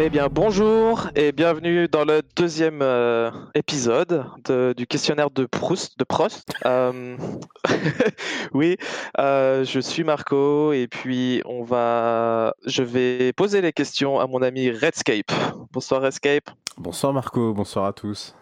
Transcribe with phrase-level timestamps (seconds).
[0.00, 5.98] Eh bien, bonjour et bienvenue dans le deuxième euh, épisode de- du questionnaire de Proust,
[5.98, 6.48] de Prost.
[6.66, 7.16] Euh,
[8.54, 8.76] oui,
[9.18, 14.40] euh, je suis Marco et puis on va, je vais poser les questions à mon
[14.40, 15.32] ami Redscape.
[15.72, 16.48] Bonsoir Redscape.
[16.76, 18.36] Bonsoir Marco, bonsoir à tous.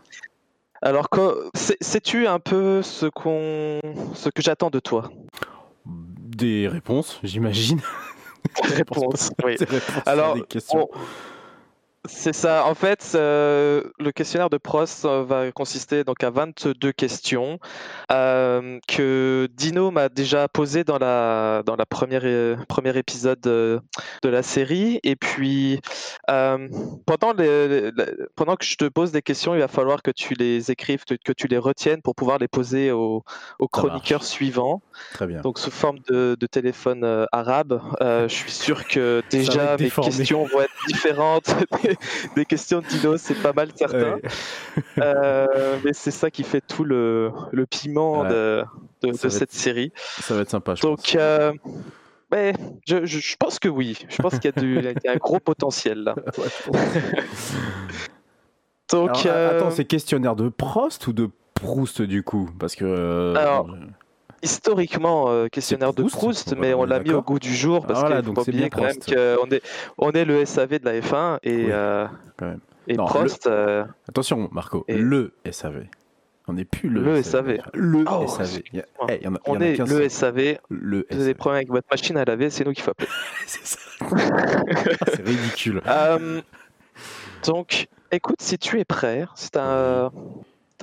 [0.82, 1.08] Alors,
[1.54, 3.80] sais-tu un peu ce qu'on,
[4.14, 5.10] ce que j'attends de toi?
[5.86, 7.80] Des réponses, j'imagine.
[8.62, 9.30] Réponse.
[9.42, 9.56] Oui.
[9.58, 10.88] Réponses à Alors, des questions.
[10.92, 10.98] on-
[12.08, 12.66] C'est ça.
[12.66, 17.58] En fait, euh, le questionnaire de Prost euh, va consister donc à 22 questions
[18.12, 22.22] euh, que Dino m'a déjà posées dans la dans la première
[22.68, 23.80] premier épisode de,
[24.22, 25.00] de la série.
[25.02, 25.80] Et puis
[26.26, 30.10] pendant les, les- les- pendant que je te pose des questions, il va falloir que
[30.10, 33.24] tu les écrives, que tu les retiennes pour pouvoir les poser au,
[33.58, 34.30] au Ça chroniqueur marche.
[34.30, 34.82] suivant.
[35.12, 35.40] Très bien.
[35.40, 40.60] Donc sous forme de, de téléphone arabe, je suis sûr que déjà mes questions vont
[40.60, 41.54] être différentes
[42.36, 44.14] des, questions de Dino, c'est pas mal certain.
[44.14, 44.22] Ouais.
[44.98, 48.28] Euh, mais c'est ça qui fait tout le, le piment Ouais.
[48.28, 48.64] de,
[49.14, 49.92] cette être- série.
[49.96, 50.96] Ça va être sympa, je pense.
[51.02, 51.52] Donc, euh,
[52.32, 52.52] ouais,
[52.86, 53.98] je, je- je pense que oui.
[54.08, 56.14] Je pense qu'il y, a du- il y a un gros potentiel là.
[56.34, 57.54] Pense.
[58.90, 62.48] Donc, Alors, euh, Attends, c'est questionnaire de Prost ou de Proust du coup?
[62.58, 62.84] Parce que.
[62.84, 63.66] euh, Alors,
[64.46, 68.06] historiquement euh, questionnaire de Proust, mais on l'a mis au goût du jour parce Ah,
[68.06, 68.96] voilà, qu'il faut donc pas c'est oublier quand même
[69.40, 69.62] qu'on est,
[69.98, 72.06] on est le SAV de la F1 et, Oui, euh,
[72.36, 72.60] quand même.
[72.86, 73.46] et Non, Prost.
[73.48, 75.86] euh, Attention, Marco, Et- le SAV.
[76.48, 77.58] On n'est plus le, Le SAV.
[77.74, 78.62] Le Oh, SAV.
[78.72, 79.18] Il y, a- excuse-moi.
[79.20, 80.08] il y en a, il y on en a est le.
[80.08, 80.58] SAV.
[80.70, 83.08] Le Vous avez des problèmes avec votre machine à laver, c'est nous qu'il faut appeler.
[83.46, 83.78] C'est ça.
[84.00, 84.06] Ah,
[85.08, 85.82] c'est ridicule.
[87.44, 89.58] Donc, écoute, si tu es prêt, si tu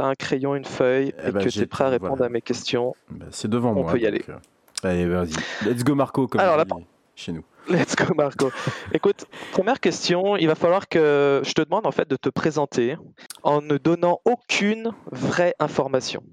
[0.02, 2.16] as, un crayon, une feuille Eh et ben, que tu j'ai es prêt à répondre
[2.18, 2.26] voilà.
[2.28, 3.92] à mes questions, Bah, c'est devant On moi.
[3.92, 4.24] peut y aller.
[4.30, 4.36] euh,
[4.84, 5.34] Allez, vas-y.
[5.68, 7.44] Let's go Marco, comme Alors, on dit chez nous.
[7.70, 8.52] let's go Marco.
[8.94, 12.98] Écoute, première question, il va falloir que je te demande en fait de te présenter
[13.44, 16.24] en ne donnant aucune vraie information.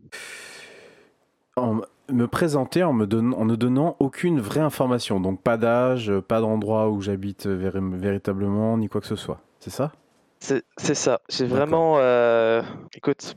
[1.57, 3.05] En me présenter en me
[3.35, 5.21] en ne donnant aucune vraie information.
[5.21, 9.41] Donc pas d'âge, pas d'endroit où j'habite véri- véritablement, ni quoi que ce soit.
[9.61, 9.93] C'est ça?
[10.41, 11.21] C'est ça.
[11.29, 11.57] C'est D'accord.
[11.59, 11.95] vraiment.
[11.99, 12.63] euh,
[12.95, 13.35] Écoute,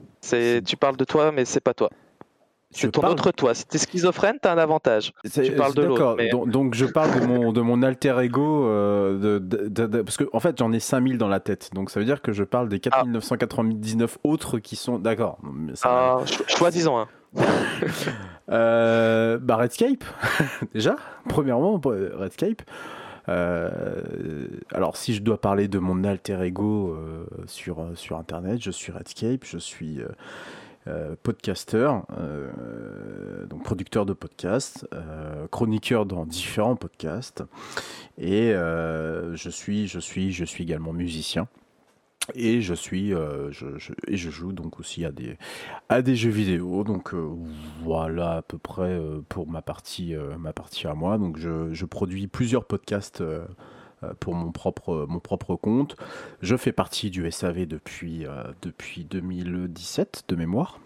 [0.65, 1.89] tu parles de toi, mais c'est pas toi.
[2.75, 3.53] C'est ton parle- autre toi.
[3.53, 5.13] Si t'es schizophrène, t'as un avantage.
[5.31, 8.65] Tu parles de l'autre, mais- donc, donc je parle de mon, de mon alter ego,
[8.65, 11.69] euh, de, de- de- de- parce que en fait j'en ai 5000 dans la tête,
[11.75, 14.97] donc ça veut dire que je parle des 4999 autres qui sont...
[14.97, 15.37] D'accord.
[15.43, 16.17] mais ça va.
[16.21, 17.07] Ah, cho- choisissons un.
[18.49, 20.03] Euh, bah Redscape,
[20.73, 20.95] déjà,
[21.29, 22.61] premièrement, Redscape.
[23.29, 28.61] Euh, alors, si je dois parler de mon alter ego euh, sur, euh, sur Internet,
[28.61, 29.99] je suis Redscape, je suis
[30.87, 32.05] euh, podcasteur,
[33.49, 34.85] donc producteur de podcasts,
[35.49, 37.43] chroniqueur dans différents podcasts,
[38.17, 41.47] et je suis également musicien.
[42.35, 43.51] Et je suis, euh,
[44.07, 45.37] et je joue donc aussi à des,
[45.89, 46.83] à des jeux vidéo.
[46.83, 47.29] Donc euh,
[47.83, 51.17] voilà à peu près euh, pour ma partie, ma partie à moi.
[51.17, 53.23] Donc je, je produis plusieurs podcasts
[54.19, 55.95] pour mon propre, mon propre compte.
[56.41, 58.25] Je fais partie du SAV depuis,
[58.61, 60.79] depuis 2017 de mémoire.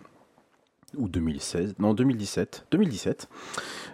[0.96, 3.28] Ou 2016, non 2017, 2017.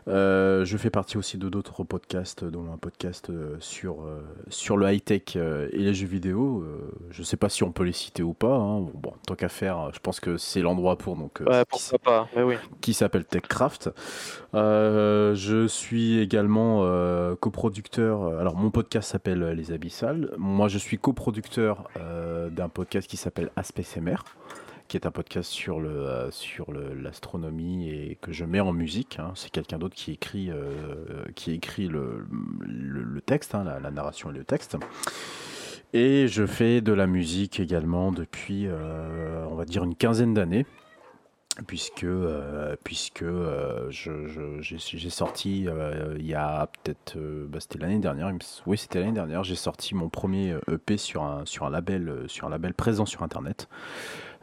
[0.08, 4.78] Euh, je fais partie aussi de d'autres podcasts, dont un podcast euh, sur, euh, sur
[4.78, 6.64] le high-tech et les jeux vidéo.
[7.10, 8.56] Je ne sais pas si on peut les citer ou pas.
[8.56, 8.80] hein.
[8.82, 11.16] Bon, bon, tant qu'à faire, je pense que c'est l'endroit pour.
[11.16, 12.28] Donc, Ouais, qui pourquoi pas.
[12.36, 12.56] Mais oui.
[12.80, 13.90] qui s'appelle TechCraft.
[14.54, 18.38] Euh, je suis également euh, coproducteur.
[18.40, 20.30] Alors, mon podcast s'appelle Les Abyssales.
[20.38, 21.90] Moi, je suis coproducteur
[22.52, 24.18] d'un podcast qui s'appelle AspectMR,
[24.94, 29.18] qui est un podcast sur le euh, sur l'astronomie et que je mets en musique.
[29.18, 29.32] hein.
[29.34, 32.28] C'est quelqu'un d'autre qui écrit euh, qui écrit le,
[32.62, 34.78] le, texte, hein, la, narration et le texte.
[35.94, 40.68] Et je fais de la musique également depuis, euh, on va dire, une quinzaine d'années
[41.68, 42.08] puisque
[42.84, 43.26] puisque
[43.90, 45.68] j'ai sorti
[46.18, 47.16] il y a peut-être
[47.48, 48.32] bah, c'était l'année dernière
[48.66, 52.48] oui c'était l'année dernière j'ai sorti mon premier EP sur un sur un label sur
[52.48, 53.68] un label présent sur internet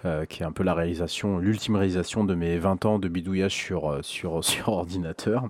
[0.04, 3.52] euh, qui est un peu la réalisation l'ultime réalisation de mes 20 ans de bidouillage
[3.54, 5.44] sur euh, sur sur ordinateur.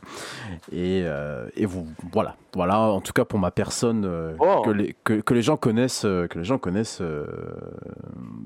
[0.73, 2.37] Et, euh, et vous voilà.
[2.55, 4.63] Voilà en tout cas pour ma personne euh, Oh.
[4.65, 7.03] que les que, que les gens connaissent que les gens connaissent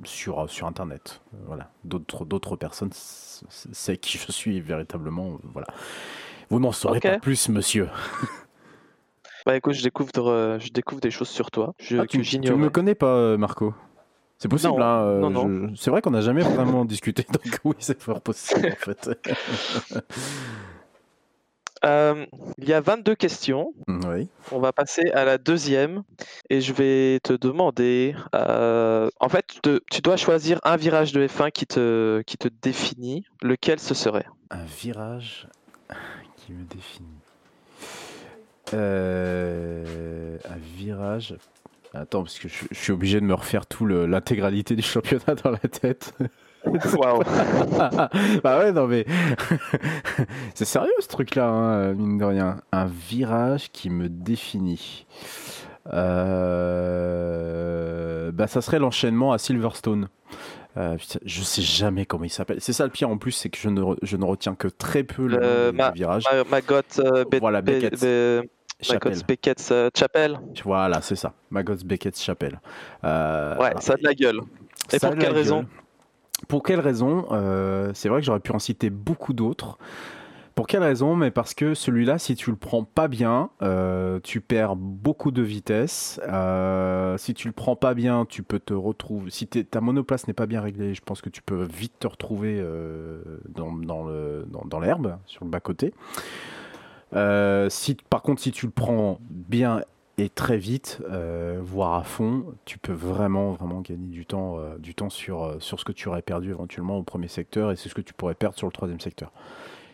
[0.04, 1.20] sur sur internet.
[1.46, 1.70] Voilà.
[1.84, 5.66] D'autres d'autres personnes c'est qui je suis véritablement voilà.
[6.50, 7.88] Vous n'en saurez pas plus monsieur.
[9.46, 11.74] Bah écoute, je découvre, euh, je découvre des choses sur toi.
[11.78, 13.74] Je, Ah, tu, tu me connais pas Marco?
[14.38, 15.48] C'est possible hein, euh, non, non.
[15.70, 19.10] je- c'est vrai qu'on n'a jamais vraiment discuté donc oui c'est fort possible en fait
[21.84, 22.24] Euh,
[22.56, 23.74] il y a 22 questions.
[23.88, 24.26] Oui.
[24.52, 26.02] On va passer à la deuxième
[26.48, 28.16] et je vais te demander.
[28.34, 32.48] euh, en fait, te- tu dois choisir un virage de F1 qui te, qui te
[32.62, 33.26] définit.
[33.42, 34.24] Lequel ce serait?
[34.50, 35.46] Un virage
[36.38, 37.18] qui me définit.
[38.72, 41.34] Euh, un virage.
[41.94, 45.50] Attends, parce que je, je suis obligé de me refaire tout l'intégralité du championnat dans
[45.52, 46.12] la tête.
[46.64, 47.22] Waouh
[48.42, 49.04] bah ouais, non mais.
[50.54, 52.56] C'est sérieux ce truc-là, hein, mine de rien.
[52.72, 55.06] Un virage qui me définit.
[56.94, 60.08] Euh, Bah, ça serait l'enchaînement à Silverstone.
[60.76, 62.56] Euh, putain, je sais jamais comment il s'appelle.
[62.60, 65.04] C'est ça le pire en plus, c'est que je ne, je ne retiens que très
[65.04, 65.92] peu le Euh, des- ma-.
[66.32, 66.38] Ma-
[66.98, 67.94] euh, Voilà, Be- Beckett.
[68.02, 68.48] Be-
[68.80, 69.18] Chapelle.
[69.26, 70.38] Beckett's euh, Chapel.
[70.64, 71.32] Voilà, c'est ça.
[71.50, 72.60] Maggots Beckett's Chapelle.
[73.04, 74.40] Euh, Ouais, ça a de la gueule.
[74.92, 75.68] Et pour quelle raison gueule.
[76.48, 79.78] Pour quelle raison Euh, C'est vrai que j'aurais pu en citer beaucoup d'autres.
[80.54, 81.16] Pour quelle raison?
[81.16, 85.42] Mais parce que celui-là, si tu le prends pas bien, euh, tu perds beaucoup de
[85.42, 86.20] vitesse.
[86.28, 89.30] Euh, si tu le prends pas bien, tu peux te retrouver.
[89.30, 92.58] Si ta monoplace n'est pas bien réglée, je pense que tu peux vite te retrouver
[92.60, 95.92] euh, dans, dans le- dans- dans l'herbe, sur le bas-côté.
[97.14, 99.82] Euh, si, par contre, si tu le prends bien
[100.18, 104.76] et très vite, euh, voire à fond, tu peux vraiment, vraiment gagner du temps, euh,
[104.78, 107.88] du temps sur, sur ce que tu aurais perdu éventuellement au premier secteur et c'est
[107.88, 109.32] ce que tu pourrais perdre sur le troisième secteur.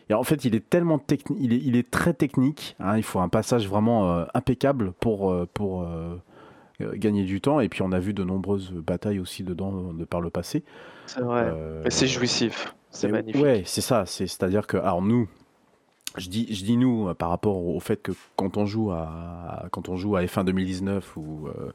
[0.09, 2.75] Et en fait, il est tellement technique, il est, il est très technique.
[2.79, 5.87] hein, il faut un passage vraiment impeccable pour, pour
[6.81, 7.61] gagner du temps.
[7.61, 10.63] Et puis, on a vu de nombreuses batailles aussi dedans de par le passé.
[11.05, 11.53] C'est vrai.
[11.89, 12.75] C'est jouissif.
[12.89, 13.41] C'est magnifique.
[13.41, 14.05] Ouais, c'est ça.
[14.05, 15.29] C'est, c'est-à-dire que, alors nous,
[16.17, 19.65] je dis, je dis nous euh, par rapport au fait que quand on joue à,
[19.71, 21.71] quand on joue à F1 2019 où euh,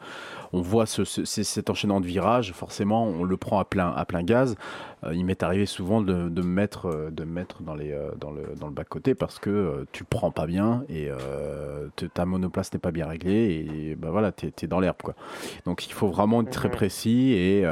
[0.53, 3.91] on voit ce, ce- c'est- cet enchaînement de virages, forcément, on le prend à plein,
[3.91, 4.56] à plein gaz.
[5.05, 7.97] Euh, il m'est arrivé souvent de, de me mettre, euh, de me mettre dans, les,
[8.21, 11.09] dans, le, dans le bas côté parce que euh, tu prends pas bien et
[12.15, 15.15] ta monoplace n'est pas bien réglée et ben voilà, t'es, es dans l'herbe quoi.
[15.65, 16.75] Donc il faut vraiment être très Mhm.
[16.75, 17.65] précis et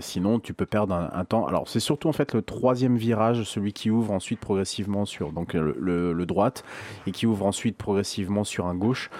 [0.00, 1.46] sinon tu peux perdre un, un temps.
[1.46, 5.54] Alors c'est surtout en fait le troisième virage, celui qui ouvre ensuite progressivement sur donc
[5.54, 6.64] le, le- le droite
[7.06, 9.10] et qui ouvre ensuite progressivement sur un gauche,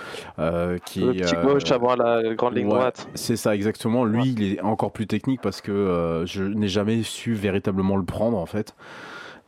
[0.40, 2.74] euh, qui Le est, petit euh, gauche avant la grande ligne ouais.
[2.74, 3.08] droite.
[3.14, 4.04] c'est ça exactement.
[4.04, 8.04] Lui, il est encore plus technique parce que euh, je n'ai jamais su véritablement le
[8.04, 8.74] prendre en fait.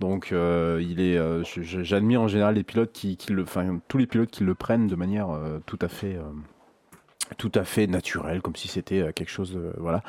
[0.01, 1.17] Donc, euh, il est.
[1.17, 4.55] euh, J'admire en général les pilotes qui, qui le, enfin tous les pilotes qui le
[4.55, 6.19] prennent de manière euh, tout à fait.
[7.39, 10.03] Tout à fait naturelle, comme si c'était euh, quelque chose de voilà.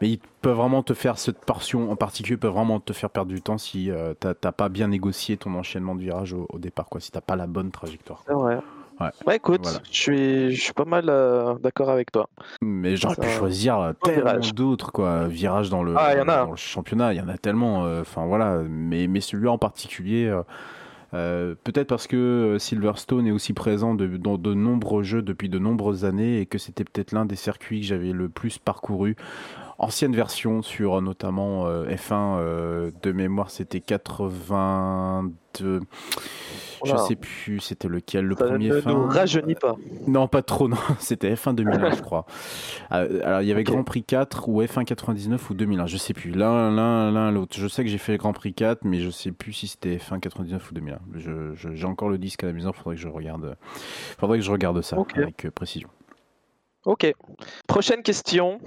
[0.00, 3.30] Mais ils peuvent vraiment te faire cette portion en particulier, peuvent vraiment te faire perdre
[3.30, 6.88] du temps si euh, t'as pas bien négocié ton enchaînement de virages au, au départ,
[6.88, 7.00] quoi.
[7.00, 8.22] Si t'as pas la bonne trajectoire.
[8.26, 8.58] C'est vrai.
[9.00, 9.08] Ouais.
[9.26, 9.78] Bah écoute, Voilà.
[9.90, 12.28] je suis, je suis pas mal euh, d'accord avec toi.
[12.60, 14.54] Mais j'aurais pu choisir euh, tellement virage.
[14.54, 15.26] d'autres quoi.
[15.28, 16.44] Virage dans le, Ah, il y en a.
[16.44, 17.84] dans le championnat, il y en a tellement.
[17.86, 20.30] euh, Enfin voilà, mais, mais celui-là en particulier,
[21.14, 25.58] euh, peut-être parce que euh, Silverstone est aussi présent dans de nombreux jeux depuis de
[25.58, 29.16] nombreuses années et que c'était peut-être l'un des circuits que j'avais le plus parcouru.
[29.82, 35.80] Ancienne version sur euh, notamment euh, F1 euh, de mémoire, c'était 82.
[36.84, 39.76] Je sais plus, c'était lequel le Ça premier ne nous F1 rajeunit pas.
[40.08, 40.76] non, pas trop, non.
[40.98, 42.26] C'était F1 2001, je crois.
[42.90, 43.62] Euh, Alors, il y avait.
[43.62, 46.30] Grand Prix 4 ou F1 99 ou 2001, je sais plus.
[46.32, 47.54] L'un, l'un, l'un, l'autre.
[47.56, 50.18] Je sais que j'ai fait Grand Prix 4, mais je sais plus si c'était F1
[50.20, 50.98] 99 ou 2001.
[51.14, 53.56] Je, je- j'ai encore le disque à la maison, faudrait que je regarde.
[54.18, 55.88] Faudrait que je regarde ça avec précision.
[56.84, 57.12] Ok.
[57.66, 58.60] Prochaine question.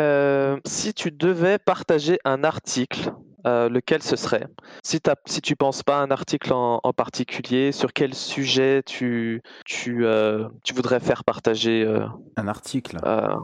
[0.00, 3.12] Euh, si tu devais partager un article,
[3.46, 4.46] euh, lequel ce serait?
[4.84, 9.42] Si, si tu penses pas à un article en, en particulier, sur quel sujet tu,
[9.64, 11.84] tu, euh, tu voudrais faire partager
[12.36, 12.98] Un article?
[13.04, 13.34] euh,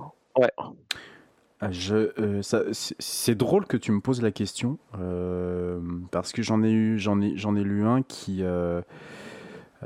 [1.60, 5.80] Ah, Je, euh, ça- c'est drôle que tu me poses la question euh,
[6.10, 8.82] parce que j'en ai eu, j'en ai, j'en ai lu un qui euh,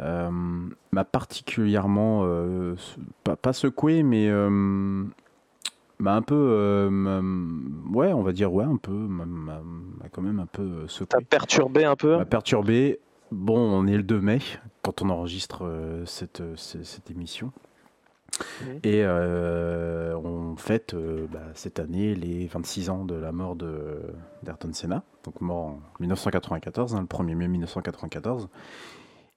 [0.01, 2.75] m'a particulièrement euh,
[3.25, 4.49] pas, pas secoué, mais euh,
[5.99, 6.91] m'a un peu, euh,
[7.93, 9.61] ouais, on va dire ouais, un peu, m'a
[10.13, 12.17] quand même un peu euh, T'as secoué, perturbé un peu?
[12.17, 13.01] M'a perturbé.
[13.31, 14.39] Bon, on est le 2 mai
[14.83, 17.53] quand on enregistre euh, cette, euh, ce- cette émission.
[18.63, 18.79] Mhm.
[18.85, 24.01] Et euh, on fête euh, bah, cette année les 26 ans de la mort de-
[24.45, 28.49] d'Ayrton Senna, donc mort en 1994, hein, le 1er mai 1994.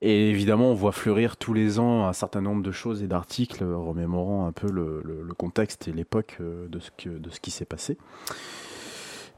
[0.02, 3.64] Et évidemment, on voit fleurir tous les ans un certain nombre de choses et d'articles
[3.64, 7.98] remémorant un peu le, contexte et l'époque euh, de, ce qui s'est passé.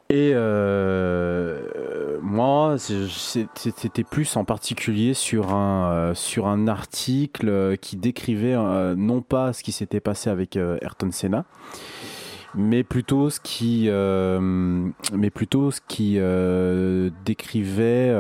[0.10, 9.22] Et euh, moi, c'était plus en particulier sur un, euh, article qui décrivait euh, non
[9.22, 11.46] pas ce qui s'était passé avec Ayrton Senna,
[12.56, 16.20] mais plutôt ce qui, mais plutôt ce qui
[17.26, 18.14] décrivait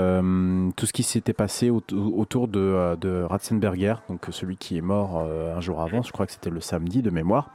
[0.75, 5.62] tout ce qui s'était passé autour de, de Ratzenberger, donc celui qui est mort un
[5.62, 7.52] jour avant, je crois que c'était le samedi de mémoire.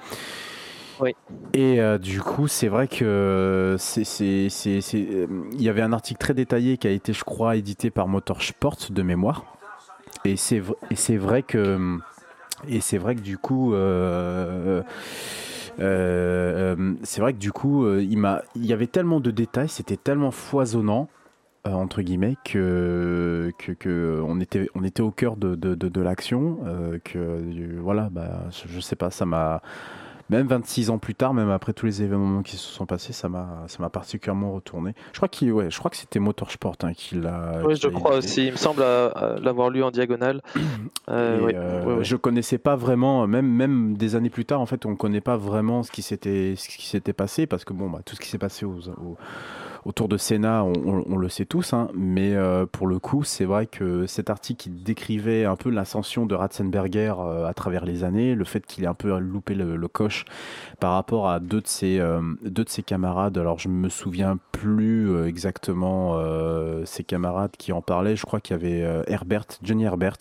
[1.00, 1.14] Oui.
[1.54, 6.87] Et du coup, c'est vrai que c'est, il y avait un article très détaillé qui
[6.87, 9.44] a été, je crois, édité par Motorsport de mémoire.
[10.25, 10.58] Et c'est,
[11.16, 11.99] vrai que
[12.66, 14.82] et c'est vrai que du coup, euh,
[15.80, 19.68] euh, euh, c'est vrai que du coup, il m'a, il y avait tellement de détails,
[19.68, 21.08] c'était tellement foisonnant
[21.64, 26.61] entre guillemets que, que, on était on était au cœur de, de, de, l'action
[27.04, 29.61] que voilà bah je sais pas ça m'a
[30.30, 33.28] même 26 ans plus tard, même après tous les événements qui se sont passés, ça
[33.28, 34.94] m'a, ça m'a particulièrement retourné.
[35.12, 37.61] Je crois, qu'il, ouais, je crois que c'était Motorsport hein, qui l'a.
[37.64, 38.47] Oui, je crois aussi.
[38.47, 40.42] Il me semble euh, euh, l'avoir lu en diagonale.
[41.11, 44.94] Euh, je connaissais pas vraiment, même, même des années plus tard, en fait, on ne
[44.94, 48.14] connaît pas vraiment ce qui s'était, ce qui s'était passé parce que bon, bah, tout
[48.14, 49.16] ce qui s'est passé aux
[49.85, 53.66] autour de Senna, on, le sait tous, hein, mais euh, pour le coup, c'est vrai
[53.66, 58.35] que cet article qui décrivait un peu l'ascension de Ratzenberger euh, à travers les années,
[58.35, 60.26] le fait qu'il ait un peu loupé le, coche
[60.80, 63.38] par rapport à deux de ses, euh, deux de ses camarades.
[63.38, 66.18] Alors, je me souviens plus exactement
[66.85, 68.16] ses camarades qui en parlaient.
[68.16, 70.18] Je crois qu'il y avait Herbert, Johnny Herbert.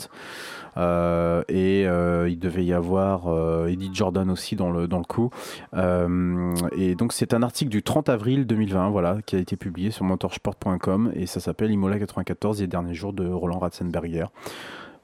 [0.77, 5.31] Et il devait y avoir Eddie Jordan aussi dans le, dans le coup.
[5.75, 10.03] et donc c'est un article du 30 avril 2020 voilà, qui a été publié sur
[10.03, 14.25] motorsport.com et ça s'appelle Imola 94, les derniers jours de Roland Ratzenberger.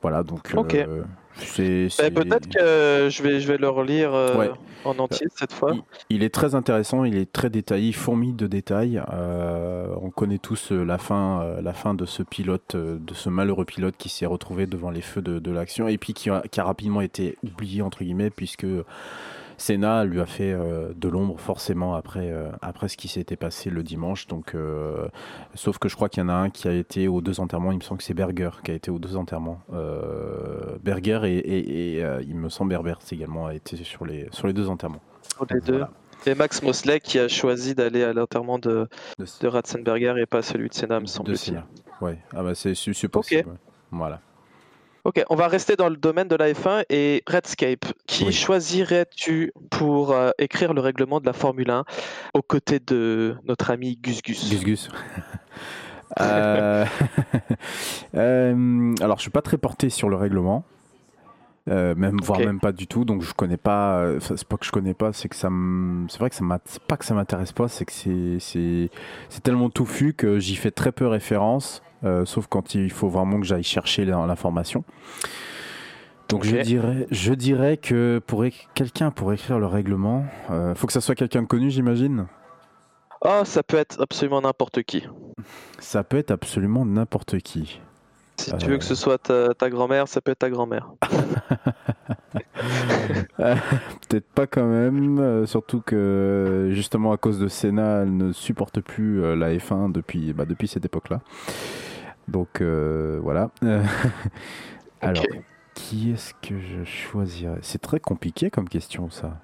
[0.02, 0.54] Voilà, donc
[1.36, 4.50] c'est, bah, peut-être que je vais, je vais le relire euh,
[4.84, 5.74] en entier cette fois.
[6.10, 9.02] Il, est très intéressant, il est très détaillé, fourmi de détails.
[9.14, 13.64] Euh, on connaît tous euh, la fin, la fin de ce pilote, de ce malheureux
[13.64, 16.60] pilote qui s'est retrouvé devant les feux de, de l'action et puis qui a, qui
[16.60, 18.68] a, rapidement été oublié entre guillemets puisque
[19.58, 23.70] Senna lui a fait euh, de l'ombre forcément après, euh, après ce qui s'était passé
[23.70, 24.28] le dimanche.
[24.28, 25.08] Donc, euh,
[25.56, 27.72] sauf que je crois qu'il y en a un qui a été aux deux enterrements.
[27.72, 29.62] Il me semble que c'est Berger qui a été aux deux enterrements.
[30.84, 35.02] Berger et, il me semble Herbert également a été sur les, sur les deux enterrements.
[35.50, 35.84] les deux.
[36.26, 38.88] Et Max Mosley qui a choisi d'aller à l'enterrement de,
[39.20, 41.62] de, Ratzenberger et pas celui de Senna, me semble-t-il.
[42.00, 43.58] Ouais, ah bah c'est possible.
[43.92, 44.22] Voilà.
[45.06, 47.86] Ok, on va rester dans le domaine de la F1 et Redscape.
[48.08, 51.84] Qui choisirais-tu pour euh, écrire le règlement de la Formule 1
[52.34, 54.50] aux côtés de notre ami Gus Gus?
[54.50, 54.90] Gus Gus.
[56.22, 56.86] Euh,
[58.16, 60.64] euh, alors, je suis pas très porté sur le règlement.
[61.66, 64.94] même voire même pas du tout donc je connais pas c'est pas que je connais
[64.94, 65.50] pas c'est que ça
[66.10, 66.44] c'est vrai que ça
[66.88, 70.92] pas que ça m'intéresse pas c'est que c'est c'est tellement touffu que j'y fais très
[70.92, 74.84] peu référence euh, sauf quand il faut vraiment que j'aille chercher l'information.
[76.30, 78.44] Donc je, dirais, je dirais que pour
[78.74, 82.28] quelqu'un pour écrire le règlement, il euh, faut que ça soit quelqu'un de connu, j'imagine.
[83.22, 85.08] Oh, ça peut être absolument n'importe qui.
[85.80, 87.80] Ça peut être absolument n'importe qui.
[88.38, 90.90] Si tu veux que ce soit ta, grand-mère, ça peut être ta grand-mère.
[93.38, 98.82] Peut-être pas quand même, euh, surtout que justement à cause de Senna, elle ne supporte
[98.82, 101.22] plus la F1 depuis, bah, depuis cette époque-là.
[102.28, 103.50] Donc euh, voilà.
[105.02, 105.26] Alors,
[105.74, 107.60] qui est-ce que je choisirais?
[107.62, 109.40] C'est très compliqué comme question ça.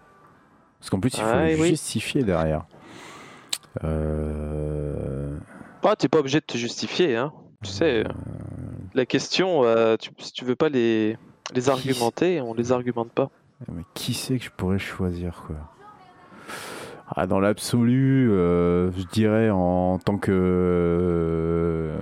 [0.79, 2.65] Parce qu'en plus, il faut justifier derrière.
[3.83, 5.37] Euh...
[5.83, 7.33] Ah, t'es pas obligé de te justifier, hein.
[7.61, 8.09] Tu sais, euh,
[8.93, 11.17] la question, euh, si tu veux pas les,
[11.53, 13.29] les argumenter, on les argumente pas.
[13.69, 15.57] Mais qui c'est que je pourrais choisir, quoi?
[17.13, 21.97] Ah, Dans l'absolu, je dirais en tant que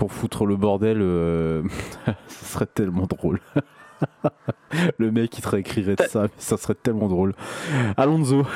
[0.00, 1.62] pour foutre le bordel, euh,
[2.26, 3.38] ça serait tellement drôle.
[4.98, 7.34] le mec qui te réécrirait ça, ça serait tellement drôle.
[7.98, 8.46] Alonso.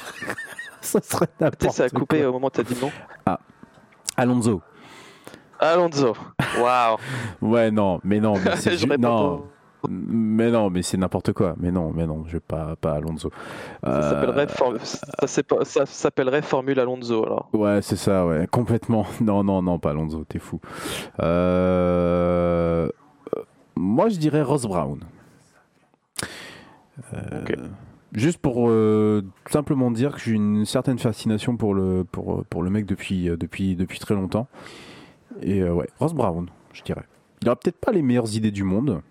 [0.80, 2.90] ça serait n'importe Ça a coupé au moment où t'as dit non.
[3.26, 3.38] Ah.
[4.16, 4.62] Alonso.
[5.60, 6.14] Alonso.
[6.58, 6.96] Waouh.
[7.42, 9.44] ouais, non, mais non, mais c'est non.
[9.88, 11.54] Mais non, mais c'est n'importe quoi.
[11.58, 13.30] Mais non, mais non, je vais pas, pas Alonso.
[13.84, 14.46] Ça s'appellerait,
[16.38, 17.48] euh, Formule Alonso alors.
[17.52, 19.06] Ouais, c'est ça, ouais, complètement.
[19.20, 20.60] Non, non, non, pas Alonso, t'es fou.
[21.20, 22.88] Euh,
[23.76, 25.00] moi, je dirais Ross Brown.
[27.14, 27.44] Euh,
[28.12, 28.70] juste pour
[29.50, 33.76] simplement dire que j'ai une certaine fascination pour le, pour, pour le mec depuis, depuis,
[33.76, 34.48] depuis très longtemps.
[35.40, 37.04] Et ouais, Ross Brown, je dirais.
[37.42, 39.02] Il aura peut-être pas les meilleures idées du monde,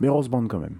[0.00, 0.78] mais Roseband quand même.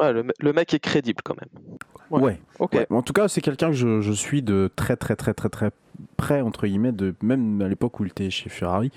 [0.00, 2.22] Ouais, le, mec est crédible quand même.
[2.22, 2.40] Ouais.
[2.58, 2.86] Ok.
[2.90, 5.70] En tout cas, c'est quelqu'un que je, suis de très très très très très
[6.16, 8.90] près entre guillemets de même à l'époque où il était chez Ferrari.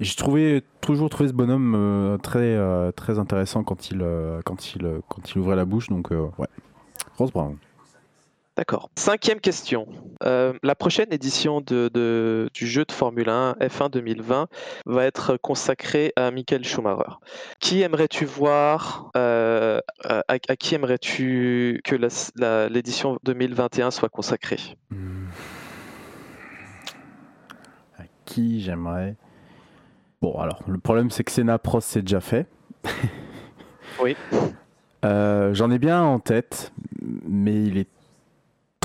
[0.00, 4.40] Et j'ai trouvé toujours trouvé ce bonhomme euh, très euh, très intéressant quand il euh,
[4.44, 5.88] quand il quand il ouvrait la bouche.
[5.88, 6.48] Donc ouais,
[7.18, 7.56] Rose Brown.
[8.56, 8.90] D'accord.
[8.96, 9.86] Cinquième question.
[10.24, 14.48] Euh, la prochaine édition de, du jeu de Formule 1 F1 2020
[14.84, 17.14] va être consacrée à Michael Schumacher.
[17.60, 21.96] Qui aimerais-tu voir euh, à, qui aimerais-tu que
[22.68, 24.60] l'édition 2021 soit consacrée?
[24.90, 25.28] Hmm.
[27.98, 29.16] À qui j'aimerais?
[30.20, 32.46] Bon, alors, le problème, c'est que Senna Prost, c'est déjà fait.
[34.00, 34.14] oui.
[35.04, 37.88] Euh, j'en ai bien en tête, mais il est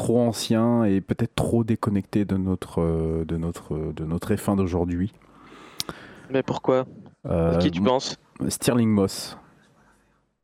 [0.07, 5.11] trop ancien et peut-être trop déconnecté de notre, euh, de notre, de notre F1 d'aujourd'hui.
[6.29, 6.85] Mais pourquoi?
[7.25, 8.15] Euh, Qui tu penses?
[8.47, 9.37] Stirling Moss.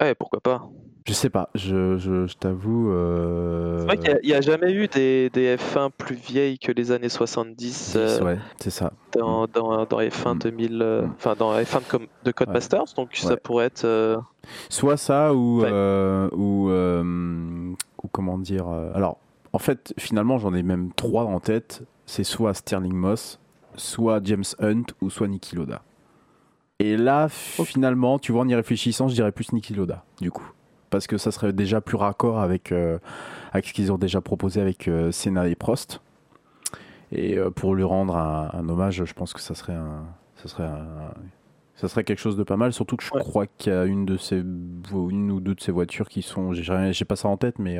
[0.01, 0.67] Ouais, pourquoi pas?
[1.07, 2.91] Je sais pas, je, je, t'avoue.
[2.91, 3.79] Euh...
[3.79, 7.07] C'est vrai qu'il n'y a, jamais eu des, des, F1 plus vieilles que les années
[7.07, 7.97] 70.
[8.21, 8.91] ouais, c'est ça.
[9.13, 11.11] Dans, dans, dans F1 2000, mm.
[11.15, 14.21] enfin dans F1 de, de Codemasters, donc ça pourrait être.
[14.69, 18.67] Soit ça ou, ou, ou comment dire.
[18.93, 19.19] alors,
[19.53, 21.83] en fait, finalement, j'en ai même trois en tête.
[22.05, 23.39] C'est soit Sterling Moss,
[23.75, 25.83] soit James Hunt ou soit Niki Loda.
[26.79, 30.51] Et là, finalement, tu vois, en y réfléchissant, je dirais plus Niki Loda, du coup.
[30.89, 32.97] Parce que ça serait déjà plus raccord avec, euh,
[33.51, 36.01] avec ce qu'ils ont déjà proposé avec euh, Senna et Prost.
[37.11, 40.03] Et euh, pour lui rendre un, hommage, je pense que ça serait un,
[40.35, 40.69] ça serait
[41.75, 42.73] ça serait quelque chose de pas mal.
[42.73, 45.71] Surtout que je crois qu'il y a une de ces, une ou deux de ces
[45.71, 47.79] voitures qui sont, j'ai pas ça en tête, mais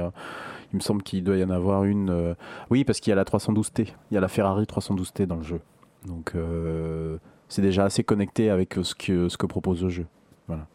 [0.73, 2.09] il me semble qu'il doit y en avoir une.
[2.09, 2.33] Euh,
[2.69, 3.93] oui, parce qu'il y a la 312T.
[4.11, 5.61] Il y a la Ferrari 312T dans le jeu.
[6.05, 10.07] Donc euh, c'est déjà assez connecté avec ce que, ce que propose le jeu.
[10.47, 10.67] Voilà.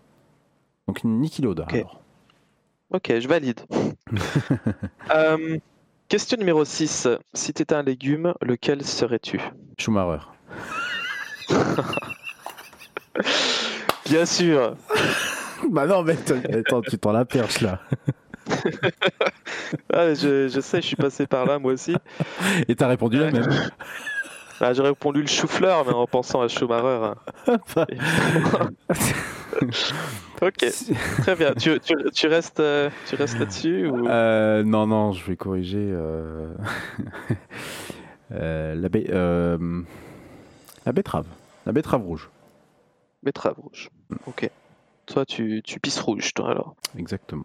[0.86, 1.66] Donc Niki Loda.
[2.90, 3.60] Ok, je valide.
[5.10, 5.58] Euh,
[6.08, 7.08] question numéro 6.
[7.34, 9.40] Si tu étais un légume, lequel serais-tu?
[9.78, 10.24] Schumacher.
[14.06, 14.76] Bien sûr.
[15.70, 16.16] bah non, mais
[16.54, 17.80] attends, tu t'en la perche là.
[19.92, 21.94] ah, je, je, sais, je suis passé par là moi aussi.
[22.68, 23.48] Et t'as répondu la même
[24.60, 27.12] bah, J'ai répondu le chou-fleur, mais en pensant à Schumacher.
[30.42, 30.66] ok,
[31.18, 31.54] très bien.
[31.54, 34.08] Tu, tu, tu restes, euh, tu restes là-dessus ou...
[34.08, 35.78] euh, Non, non, je vais corriger.
[35.90, 36.54] Euh...
[38.32, 38.88] euh la.
[38.94, 39.82] Euh,
[40.86, 41.26] la betterave.
[41.66, 42.30] La betterave rouge.
[43.22, 43.90] Betterave rouge.
[44.26, 44.48] Ok.
[45.06, 46.76] Toi, tu, tu pisses rouge, toi, alors.
[46.96, 47.44] Exactement.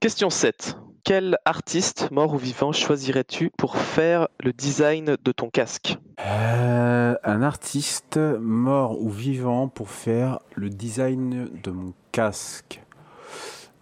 [0.00, 0.76] Question 7.
[1.04, 5.98] Quel artiste, mort ou vivant, choisirais-tu pour faire le design de ton casque?
[6.18, 12.80] Euh, Un artiste, mort ou vivant, pour faire le design de mon casque?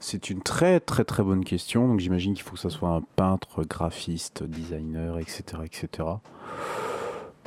[0.00, 1.87] C'est une très très très bonne question.
[1.87, 5.42] Donc j'imagine qu'il faut que ça soit un peintre, graphiste, designer, etc.
[5.64, 6.08] etc.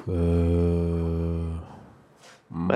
[0.07, 1.49] Euh...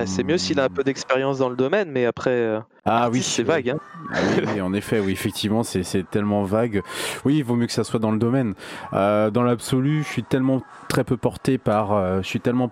[0.06, 3.22] C'est mieux s'il a un peu d'expérience dans le domaine, mais après, euh, ah oui,
[3.22, 3.70] c'est vague.
[3.70, 3.78] Hein.
[4.14, 4.18] Ah
[4.54, 6.82] oui, en effet, oui, effectivement, c'est tellement vague.
[7.26, 8.56] Oui, il vaut mieux que ça soit dans le domaine.
[8.94, 12.70] Euh, dans l'absolu, je suis tellement très peu porté par, euh, je suis tellement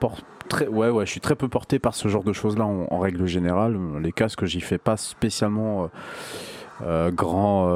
[0.50, 3.26] très, ouais, ouais, je suis très peu porté par ce genre de choses-là en, règle
[3.26, 3.78] générale.
[4.02, 5.89] Les casques, j'y fais pas spécialement.
[6.82, 7.67] grand,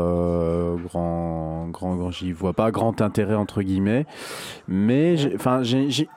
[0.75, 4.05] grand, grand, grand j'y vois pas grand intérêt entre guillemets,
[4.67, 6.07] mais enfin j'ai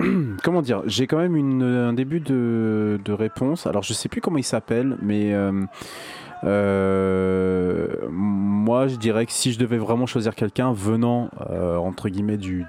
[0.42, 3.66] comment dire J'ai quand même un début de, réponse.
[3.66, 5.62] Alors, je sais plus comment il s'appelle, mais euh,
[6.44, 12.36] euh, moi, je dirais que si je devais vraiment choisir quelqu'un venant euh, entre guillemets
[12.36, 12.66] du,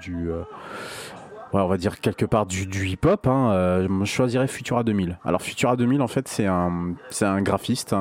[1.52, 5.18] on va dire quelque part du, hip-hop, hein, je choisirais Futura 2000.
[5.24, 7.94] Alors Futura 2000, en fait, c'est un, un graphiste,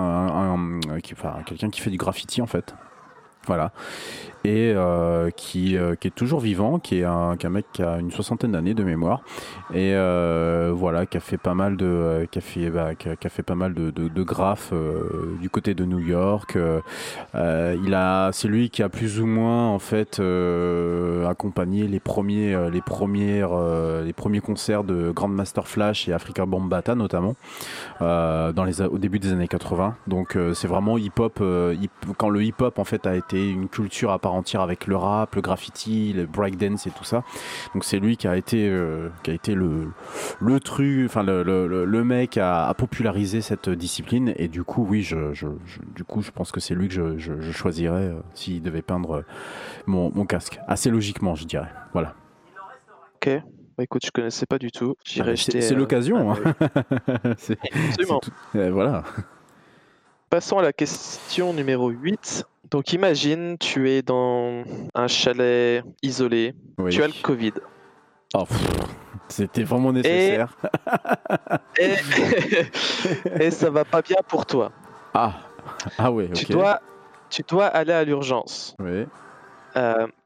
[1.45, 2.75] quelqu'un qui fait du graffiti, en fait.
[3.45, 3.71] Voilà
[4.45, 7.81] et euh, qui, euh, qui, est toujours vivant, qui est un, qui un, mec qui
[7.81, 9.21] a une soixantaine d'années de mémoire
[9.73, 13.29] et euh, voilà qui a fait pas mal de qui a fait, bah, qui a,
[13.29, 14.73] fait pas mal de, de, de graphes
[15.41, 16.57] du côté de New York.
[17.33, 20.21] il a c'est lui qui a plus ou moins en fait
[21.27, 23.51] accompagné les premiers les premières
[24.03, 27.35] les premiers concerts de Grandmaster Flash et Africa Bambata notamment
[27.99, 29.95] dans les au début des années 80.
[30.07, 31.41] Donc c'est vraiment hip hop
[32.17, 34.95] quand le hip hop en fait a été une culture à part entière avec le
[34.95, 37.23] rap, le graffiti, le breakdance et tout ça.
[37.73, 39.91] Donc c'est lui qui a été, euh, qui a été le,
[40.39, 44.33] le truc, enfin le, le, le, mec à, populariser cette discipline.
[44.37, 45.47] Et du coup, oui, je, je,
[45.95, 49.17] du coup, je pense que c'est lui que je, je choisirais euh, s'il devait peindre
[49.17, 49.21] euh,
[49.85, 50.59] mon, mon, casque.
[50.67, 51.69] Assez logiquement, je dirais.
[51.93, 52.15] Voilà.
[53.15, 53.29] Ok.
[53.77, 54.95] Bah, écoute, je connaissais pas du tout.
[55.19, 56.31] Ah, c'est l'occasion.
[56.31, 56.37] Hein.
[57.23, 58.21] Absolument.
[58.53, 59.03] voilà.
[60.35, 62.43] Passons à la question numéro 8.
[62.69, 66.53] Donc imagine, tu es dans un chalet isolé,
[66.89, 67.53] tu as le Covid.
[68.33, 68.43] Oh,
[69.29, 70.57] c'était vraiment nécessaire.
[71.79, 71.95] Et...
[73.45, 73.49] et...
[73.49, 74.73] ça va pas bien pour toi.
[75.13, 75.35] Ah,
[75.97, 76.81] ah oui, tu, dois,
[77.29, 78.75] tu dois aller à l'urgence.
[78.79, 79.05] Oui.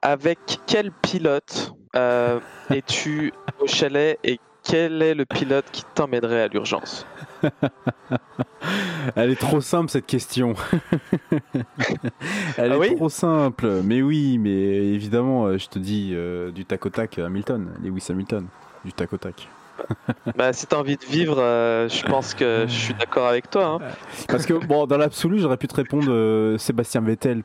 [0.02, 1.76] avec quel pilote
[2.72, 7.06] es-tu au chalet et quel est le pilote qui t'emmènerait à l'urgence?
[9.16, 10.56] Elle est trop simple cette question.
[12.58, 13.82] Elle ah est trop simple.
[13.84, 16.16] Mais oui, mais évidemment, je te dis
[16.54, 18.48] du tac au tac Hamilton, Lewis Hamilton,
[18.86, 19.48] du tac au tac.
[20.36, 23.66] bah, si t'as envie de vivre, euh, je pense que je suis d'accord avec toi.
[23.66, 23.80] Hein.
[24.28, 27.44] Parce que, bon, dans l'absolu, j'aurais pu te répondre euh, Sébastien Vettel,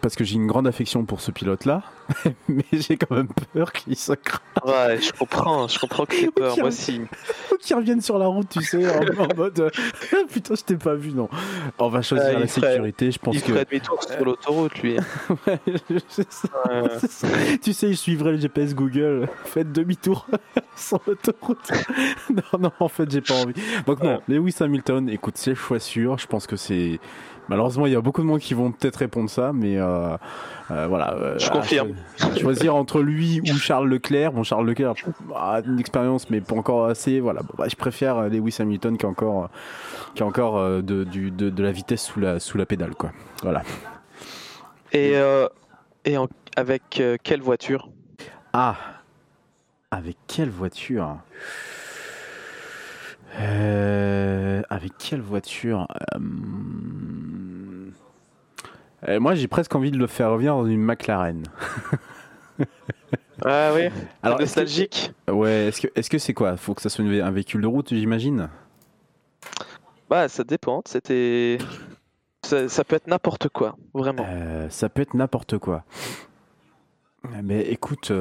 [0.00, 1.82] parce que j'ai une grande affection pour ce pilote-là,
[2.48, 4.40] mais j'ai quand même peur qu'il se crame.
[4.64, 7.00] Ouais, je comprends, je comprends que j'ai peur, moi aussi.
[7.60, 9.70] Qu'il revienne sur la route, tu sais, en, mode euh,
[10.32, 11.28] putain, je t'ai pas vu, non.
[11.78, 13.48] On va choisir la sécurité, je pense il que.
[13.48, 14.96] Il ferait demi-tour sur l'autoroute, lui.
[15.46, 15.58] ouais,
[17.62, 20.26] Tu sais, il suivrait le GPS Google, faites demi-tour
[20.76, 21.70] sur l'autoroute.
[22.30, 23.54] non, non, en fait, j'ai pas envie.
[23.86, 27.00] Donc, non, Lewis Hamilton, écoute, c'est choix sûr, je pense que c'est
[27.48, 30.16] Malheureusement, il y a beaucoup de monde qui vont peut-être répondre ça, mais euh,
[30.70, 31.14] euh, voilà.
[31.14, 31.94] Euh, je confirme.
[32.40, 34.32] Choisir entre lui ou Charles Leclerc.
[34.32, 34.94] Bon, Charles Leclerc
[35.36, 37.20] a une expérience, mais pas encore assez.
[37.20, 37.42] Voilà.
[37.58, 39.50] Bah, je préfère Lewis Hamilton qui a encore,
[40.14, 43.12] qui a encore de, du, de, la vitesse sous la, sous la pédale, quoi.
[43.42, 43.62] Voilà.
[44.92, 45.14] Et,
[46.04, 46.16] et
[46.56, 47.88] avec quelle voiture?
[48.52, 48.76] Ah,
[49.90, 51.18] avec quelle voiture?
[53.40, 55.86] Euh, avec quelle voiture?
[56.14, 56.18] Euh,
[59.08, 61.42] euh, Moi, j'ai presque envie de le faire revenir dans une McLaren.
[63.44, 63.88] ah oui
[64.22, 66.56] Alors, nostalgique Ouais, est-ce que est-ce que c'est quoi?
[66.56, 68.48] Faut que ça soit un véhicule de route, j'imagine?
[70.08, 70.82] Bah, ça dépend.
[70.86, 71.58] C'était.
[72.42, 74.26] Ça, peut être n'importe quoi, vraiment.
[74.68, 75.84] ça peut être n'importe quoi.
[77.42, 78.12] Mais écoute.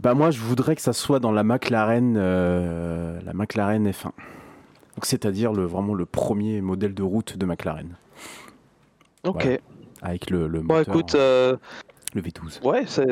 [0.00, 4.10] Bah moi, je voudrais que ça soit dans la McLaren, euh, la McLaren F1.
[4.98, 7.94] Donc c'est-à-dire le vraiment le premier modèle de route de McLaren.
[9.22, 9.46] Ok.
[10.02, 10.84] Avec le, le moteur.
[10.86, 11.14] Bon, écoute.
[11.14, 11.56] Euh,
[12.14, 12.66] le V12.
[12.66, 13.04] Ouais, ça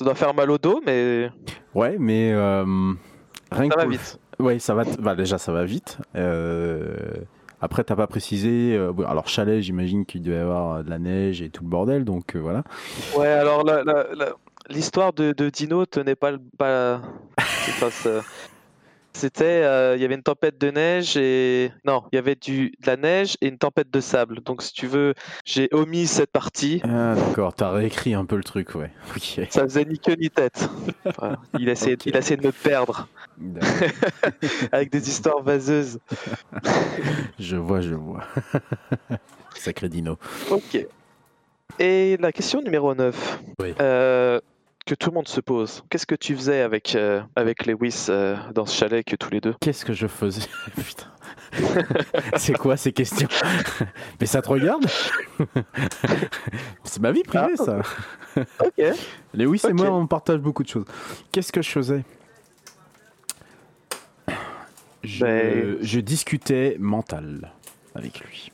[0.00, 1.30] doit faire mal au dos, mais.
[1.72, 2.64] Ouais, mais euh,
[3.52, 4.18] rien ça va vite.
[4.40, 4.82] Ouais, ça va.
[4.98, 5.98] Bah, déjà, ça va vite.
[7.60, 8.76] Après, t'as pas précisé.
[9.06, 12.34] alors, chalet, j'imagine qu'il devait y avoir de la neige et tout le bordel, donc
[12.34, 12.64] voilà.
[13.16, 13.64] Ouais, alors
[14.68, 17.00] l'histoire de, Dino tenait pas, pas
[19.12, 22.72] c'était euh, il y avait une tempête de neige et non il y avait du
[22.80, 24.40] de la neige et une tempête de sable.
[24.40, 26.80] Donc si tu veux j'ai omis cette partie.
[26.84, 27.54] Ah d'accord.
[27.54, 28.90] T'as réécrit un peu le truc ouais.
[29.50, 30.68] Ça faisait ni queue ni tête.
[31.58, 33.08] Il a essayé il a essayé de me perdre.
[34.72, 35.98] Avec des histoires vaseuses.
[37.38, 38.24] Je vois je vois.
[39.54, 40.18] Sacré Dino.
[40.50, 40.86] Ok.
[41.78, 43.74] Et la question numéro 9 oui.
[43.80, 44.40] Euh,
[44.90, 45.84] que tout le monde se pose.
[45.88, 49.40] Qu'est-ce que tu faisais avec, euh, avec Lewis euh, dans ce chalet que tous les
[49.40, 49.54] deux?
[49.60, 50.48] Qu'est-ce que je faisais?
[50.76, 51.06] Putain.
[52.36, 53.28] c'est quoi ces questions?
[54.20, 54.84] Mais ça te regarde?
[56.82, 57.78] C'est ma vie privée, ah, ça.
[58.64, 58.84] ok.
[59.32, 60.86] Lewis et moi, on partage beaucoup de choses.
[61.30, 62.04] Qu'est-ce que je faisais?
[65.04, 67.52] Je, ben- je discutais mental
[67.94, 68.50] avec lui.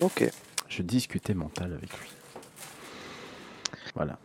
[0.00, 0.28] Ok.
[0.68, 2.10] Je discutais mental avec lui.
[3.94, 4.18] Voilà.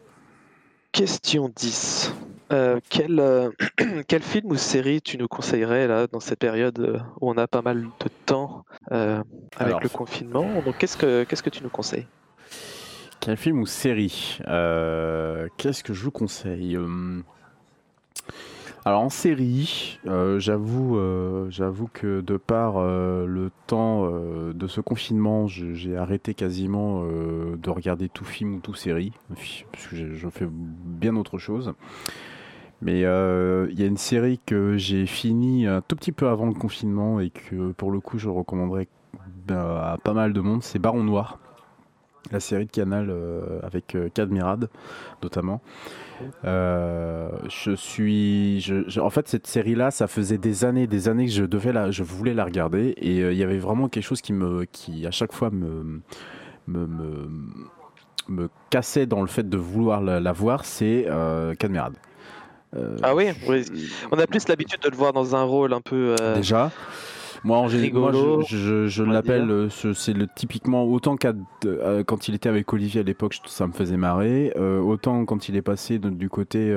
[0.93, 2.13] Question 10.
[2.51, 3.49] Euh, quel, euh,
[4.07, 7.47] quel, film ou série tu nous conseillerais là dans cette période euh, où on a
[7.47, 10.61] pas mal de temps avec le confinement?
[10.63, 12.05] Donc qu'est-ce que qu'est-ce que tu nous conseilles?
[13.19, 14.37] Quel film ou série?
[15.57, 16.77] Qu'est-ce que je vous conseille?
[18.85, 24.81] Alors en série, euh, j'avoue, euh, j'avoue que de par euh, le temps de ce
[24.81, 30.47] confinement, j'ai arrêté quasiment de regarder tout film ou tout série, parce que je, fais
[30.49, 31.73] bien autre chose.
[32.81, 36.53] Mais il y a une série que j'ai fini un tout petit peu avant le
[36.53, 38.87] confinement et que pour le coup je recommanderais
[39.49, 41.39] à pas mal de monde, c'est Baron Noir,
[42.31, 43.13] la série de Canal
[43.63, 44.69] avec Cadmirad
[45.21, 45.61] notamment.
[46.45, 51.31] Euh, je suis, je, en fait, cette série-là, ça faisait des années, des années que
[51.31, 54.21] je devais la, je voulais la regarder, et euh, il y avait vraiment quelque chose
[54.21, 56.01] qui me, qui à chaque fois me,
[56.67, 56.87] me,
[58.29, 61.53] me, cassait dans le fait de vouloir la, voir, c'est euh.
[62.75, 63.25] Euh, ah oui,
[64.11, 66.15] on a plus l'habitude de le voir dans un rôle un peu.
[66.35, 66.71] Déjà.
[67.43, 68.15] Moi, en général,
[68.47, 71.17] je, je, l'appelle, euh, c'est le typiquement autant
[71.65, 74.53] euh, quand il était avec Olivier à l'époque, ça me faisait marrer.
[74.55, 76.73] Euh, autant quand il est passé du côté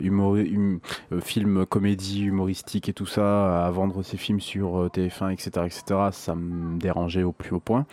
[0.00, 0.78] humor, hum,
[1.20, 6.36] film comédie humoristique et tout ça, à vendre ses films sur TF1, etc., etc., ça
[6.36, 7.86] me dérangeait au plus haut point.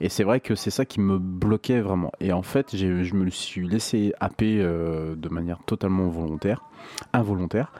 [0.00, 2.10] Et c'est vrai que c'est ça qui me bloquait vraiment.
[2.20, 6.64] Et en fait, je me suis laissé happer de manière totalement volontaire,
[7.12, 7.72] involontaire.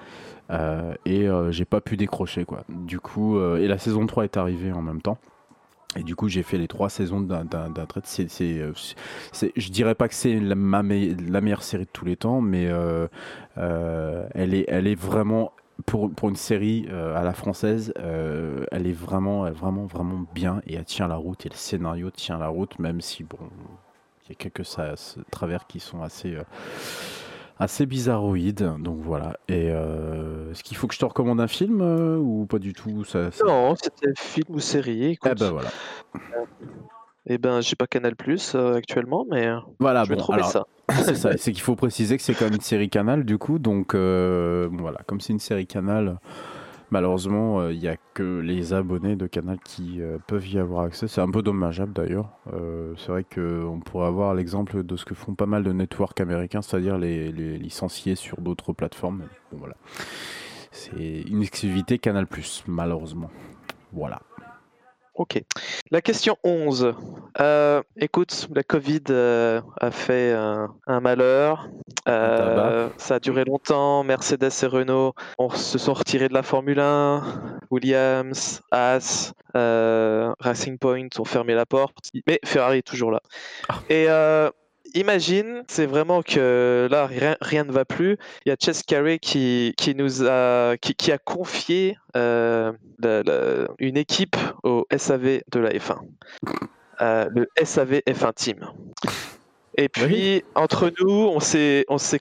[0.50, 2.64] Euh, et euh, j'ai pas pu décrocher quoi.
[2.68, 5.18] Du coup, euh, et la saison 3 est arrivée en même temps.
[5.96, 7.46] Et du coup, j'ai fait les trois saisons d'un
[7.86, 8.00] trait.
[8.02, 8.72] C'est, c'est,
[9.56, 12.64] je dirais pas que c'est la, meilleure série de tous les temps, mais
[13.54, 15.52] elle, est, elle est vraiment
[15.86, 20.84] pour, pour une série à la française, elle est vraiment, vraiment, vraiment bien et elle
[20.84, 23.38] tient la route et le scénario tient la route, même si bon,
[24.24, 24.66] il y a quelques
[25.30, 26.36] travers qui sont assez
[27.58, 28.74] assez bizarroïde.
[28.78, 29.38] Donc voilà.
[29.48, 32.72] Et euh, est-ce qu'il faut que je te recommande un film euh, ou pas du
[32.72, 35.12] tout ça, Non, c'était film ou série.
[35.12, 35.32] Écoute.
[35.32, 35.70] Eh ben voilà.
[37.26, 40.66] Eh ben, j'ai pas Canal Plus euh, actuellement, mais voilà, je vais trouver ça.
[40.90, 41.36] C'est ça.
[41.38, 43.58] C'est qu'il faut préciser que c'est quand même une série Canal, du coup.
[43.58, 46.18] Donc voilà, comme c'est une série Canal.
[46.90, 50.84] Malheureusement, il euh, n'y a que les abonnés de Canal qui euh, peuvent y avoir
[50.84, 51.08] accès.
[51.08, 52.30] C'est un peu dommageable d'ailleurs.
[52.52, 56.20] Euh, c'est vrai qu'on pourrait avoir l'exemple de ce que font pas mal de networks
[56.20, 59.24] américains, c'est-à-dire les, les, licenciés sur d'autres plateformes.
[59.50, 59.76] Bon, voilà.
[60.70, 62.26] C'est une exclusivité Canal,
[62.66, 63.30] malheureusement.
[63.92, 64.20] Voilà.
[65.14, 65.40] Ok.
[65.90, 66.94] La question 11.
[67.40, 71.68] Euh, écoute, la Covid euh, a fait un malheur.
[72.08, 74.02] Euh, ça a duré longtemps.
[74.02, 75.14] Mercedes et Renault
[75.54, 77.22] se sont retirés de la Formule 1.
[77.70, 82.10] Williams, Haas, Racing Point ont fermé la porte.
[82.26, 83.20] Mais Ferrari est toujours là.
[83.68, 83.78] Ah.
[83.88, 84.08] Et
[84.94, 87.06] imagine, c'est vraiment que là,
[87.40, 88.16] rien, ne va plus.
[88.44, 92.72] Il y a Chess Carey qui, qui nous a, qui, a confié euh,
[93.78, 95.98] une équipe au SAV de la F1.
[97.00, 98.70] Euh, le SAV F1 Team.
[99.76, 102.20] Et puis, entre nous, on s'est, on s'est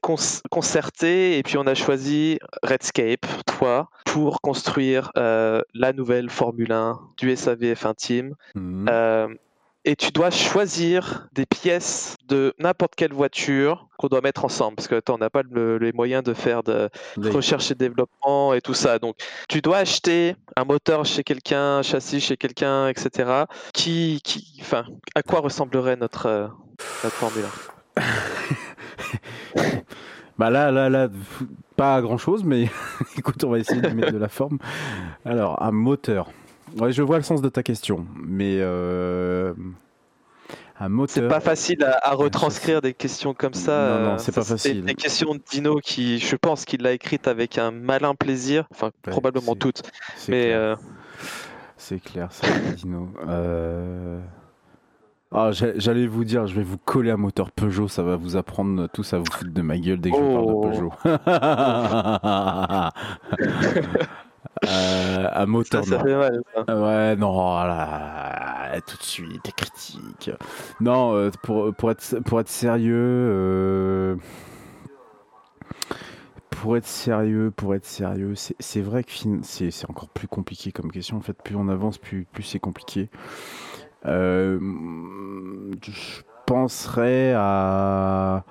[0.50, 7.00] concerté et puis on a choisi Redscape, toi, pour construire euh, la nouvelle Formule 1
[7.18, 8.36] du SAV F1 Team.
[8.56, 8.88] Mmh
[9.86, 14.88] et tu dois choisir des pièces de n'importe quelle voiture qu'on doit mettre ensemble parce
[14.88, 19.00] que on n'a pas les moyens de faire de recherche et développement et tout ça.
[19.00, 19.16] Donc
[19.50, 23.44] tu dois acheter un moteur chez quelqu'un, un châssis chez quelqu'un, etc.
[23.74, 26.48] Qui, qui, enfin, à quoi ressemblerait notre, euh,
[27.04, 27.46] notre Formule?
[30.40, 31.10] Bah là, là, là,
[31.76, 32.68] pas grand chose, mais
[33.18, 34.58] écoute, on va essayer de mettre de la forme.
[35.26, 36.32] Alors, un moteur.
[36.80, 39.54] Ouais, je vois le sens de ta question, mais euh,
[40.80, 41.24] un moteur.
[41.24, 44.00] C'est pas facile à, retranscrire des questions comme ça.
[44.00, 44.84] Non, non, c'est pas facile.
[44.84, 48.92] Des questions de Dino qui, je pense qu'il l'a écrite avec un malin plaisir, enfin
[49.04, 49.84] probablement toutes.
[50.28, 50.76] Mais euh,
[51.78, 53.10] c'est clair, ça, Dino.
[53.28, 54.20] Euh...
[55.36, 58.88] Ah, j'allais vous dire, je vais vous coller un moteur Peugeot, ça va vous apprendre
[58.94, 60.62] tous à vous foutre de ma gueule dès que je parle de oh.
[60.62, 60.92] Peugeot.
[64.68, 65.86] Euh, un moteur.
[65.86, 70.32] Ça, fait mal, Ouais, non, là, tout de suite, des critiques.
[70.80, 72.96] Non, euh, pour, pour, être, pour être sérieux.
[72.96, 74.16] Euh,
[76.50, 81.18] pour être sérieux, pour être sérieux, c'est vrai que c'est encore plus compliqué comme question.
[81.18, 83.10] En fait, plus on avance, plus, plus c'est compliqué.
[84.06, 84.60] je
[86.46, 88.44] penserais à,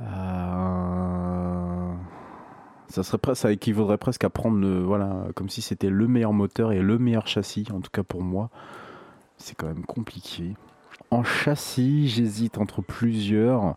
[0.00, 1.67] à
[2.88, 6.80] ça serait équivaudrait presque à prendre le, voilà, comme si c'était le meilleur moteur et
[6.80, 8.50] le meilleur châssis, en tout cas pour moi.
[9.36, 10.56] C'est quand même compliqué.
[11.10, 13.76] En châssis, j'hésite entre plusieurs,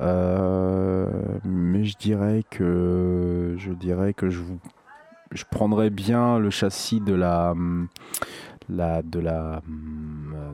[0.00, 1.08] euh,
[1.44, 4.58] mais je dirais que je dirais que je vous,
[5.30, 7.54] je prendrais bien le châssis de la,
[8.68, 9.62] la de la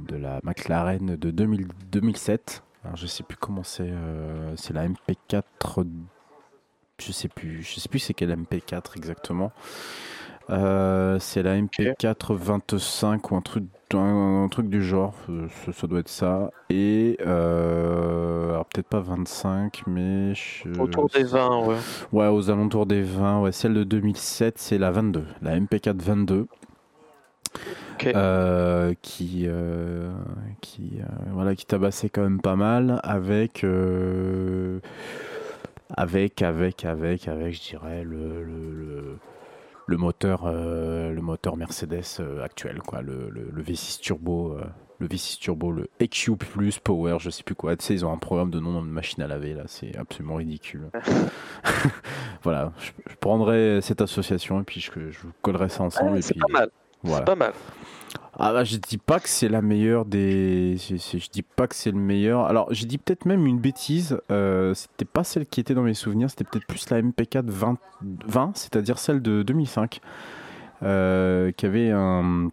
[0.09, 2.65] de la McLaren de 2000, 2007.
[2.85, 5.85] Alors je sais plus comment c'est, euh, c'est la MP4
[7.01, 9.53] je sais plus, je sais plus c'est quelle MP4 exactement.
[10.51, 16.01] Euh, c'est la MP4 25 ou un truc, un, truc du genre, euh, ça, doit
[16.01, 16.51] être ça.
[16.71, 20.33] Et euh, alors peut-être pas 25, mais
[20.79, 21.77] autour des 20, ouais.
[22.13, 23.43] Ouais, aux alentours des 20.
[23.43, 26.47] Ouais, celle de 2007, c'est la 22, la MP4 22.
[29.03, 29.47] qui
[30.61, 30.99] qui
[31.33, 33.65] voilà qui tabassait quand même pas mal avec
[35.97, 39.19] avec, avec, avec, avec, je dirais, le, le,
[39.87, 44.53] le, moteur, euh, le moteur Mercedes euh, actuel, quoi, le, le, V6 Turbo.
[44.59, 44.65] Euh,
[44.99, 47.75] le V6 Turbo, le EQ Plus Power, je sais plus quoi.
[47.75, 50.35] Tu sais, ils ont un programme de nom de machine à laver, là, c'est absolument
[50.35, 50.91] ridicule.
[52.43, 56.21] voilà, je, prendrai cette association et puis je, je vous collerai ça ensemble.
[56.21, 56.71] pas mal.
[57.05, 57.53] C'est pas mal.
[58.39, 60.77] Ah bah, je dis pas que c'est la meilleure des.
[60.79, 62.47] Je, dis pas que c'est le meilleur.
[62.47, 64.19] Alors, j'ai dit peut-être même une bêtise.
[64.31, 66.31] Euh, c'était pas celle qui était dans mes souvenirs.
[66.31, 67.77] C'était peut-être plus la MP4 20,
[68.27, 70.01] 20 c'est-à-dire celle de 2005,
[70.83, 72.51] euh, qui avait un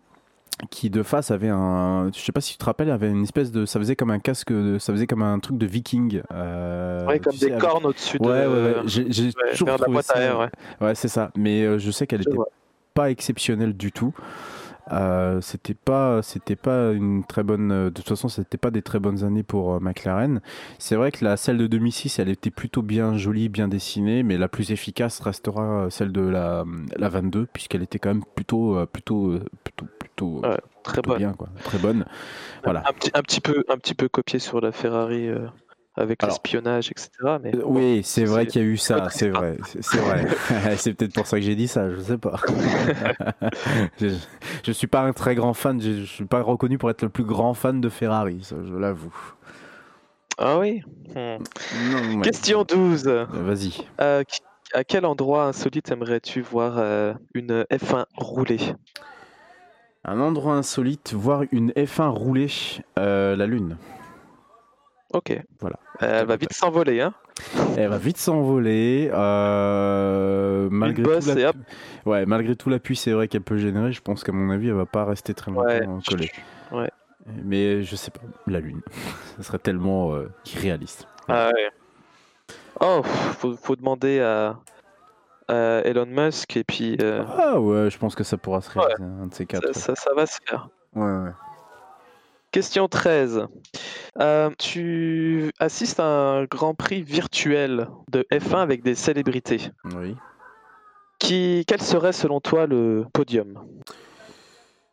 [0.72, 3.52] qui de face avait un je sais pas si tu te rappelles avait une espèce
[3.52, 7.20] de ça faisait comme un casque ça faisait comme un truc de viking euh, ouais
[7.20, 8.82] comme des cornes au-dessus ouais, de ouais, ouais.
[8.86, 10.50] j'ai toujours trouvé ça ouais,
[10.82, 12.36] ouais c'est ça mais euh, je sais qu'elle était
[12.98, 14.14] pas exceptionnelle du tout
[14.90, 17.68] Euh, c'était pas, c'était pas une très bonne.
[17.68, 20.40] De toute façon, c'était pas des très bonnes années pour euh, McLaren.
[20.80, 24.38] C'est vrai que la celle de 2006, elle était plutôt bien jolie, bien dessinée, mais
[24.38, 26.64] la plus efficace restera celle de la,
[26.96, 30.42] la 22, puisqu'elle était quand même plutôt, plutôt, plutôt, plutôt,
[30.84, 31.18] très bonne.
[31.18, 31.50] bien, quoi.
[31.66, 32.06] Très bonne.
[32.64, 32.84] Voilà.
[32.88, 35.30] Un, petit, un petit peu, un petit peu copié sur la Ferrari
[35.98, 37.10] avec l'espionnage, etc.
[37.42, 40.28] Mais euh, oui, c'est vrai qu'il y a eu ça, c'est vrai, c'est vrai.
[40.78, 42.40] c'est peut-être pour ça que j'ai dit ça, je sais pas.
[44.00, 44.16] je,
[44.64, 47.10] je, suis pas un très grand fan, je, je, suis pas reconnu pour être le
[47.10, 49.14] plus grand fan de Ferrari, ça, je l'avoue.
[50.38, 50.84] Ah oui?
[51.16, 52.22] Hmm.
[52.22, 53.08] Question 12.
[53.08, 53.74] Euh, vas-y.
[54.00, 54.24] Euh,
[54.74, 58.60] à quel endroit insolite aimerais-tu voir une F1 rouler?
[60.06, 62.48] Un endroit insolite, voir une F1 rouler,
[62.96, 63.78] la Lune.
[65.14, 65.40] Ok.
[65.60, 65.78] Voilà.
[66.00, 67.14] Elle va vite s'envoler, hein
[67.78, 69.10] Elle va vite s'envoler.
[69.14, 71.52] Euh, malgré, tout la...
[72.06, 73.92] ouais, malgré tout l'appui, c'est vrai qu'elle peut générer.
[73.92, 76.32] Je pense qu'à mon avis, elle va pas rester très longtemps collée.
[76.72, 76.92] Ouais.
[77.44, 78.82] Mais je sais pas, la Lune.
[79.38, 81.08] Ça serait tellement euh, irréaliste.
[81.28, 81.70] Ah ouais.
[82.80, 84.60] Oh, faut, faut demander à,
[85.50, 86.98] Elon Musk et puis.
[87.02, 89.74] Euh, ah ouais, je pense que ça pourra se réaliser, un de ces quatre.
[89.74, 90.70] Ça, ça, ça va se faire.
[90.94, 91.32] Ouais, ouais.
[92.52, 93.48] Question 13.
[94.20, 99.70] Euh, tu assistes à un Grand Prix virtuel de F1 avec des célébrités.
[99.96, 100.16] Oui.
[101.20, 103.60] Qui, quel serait selon toi le podium?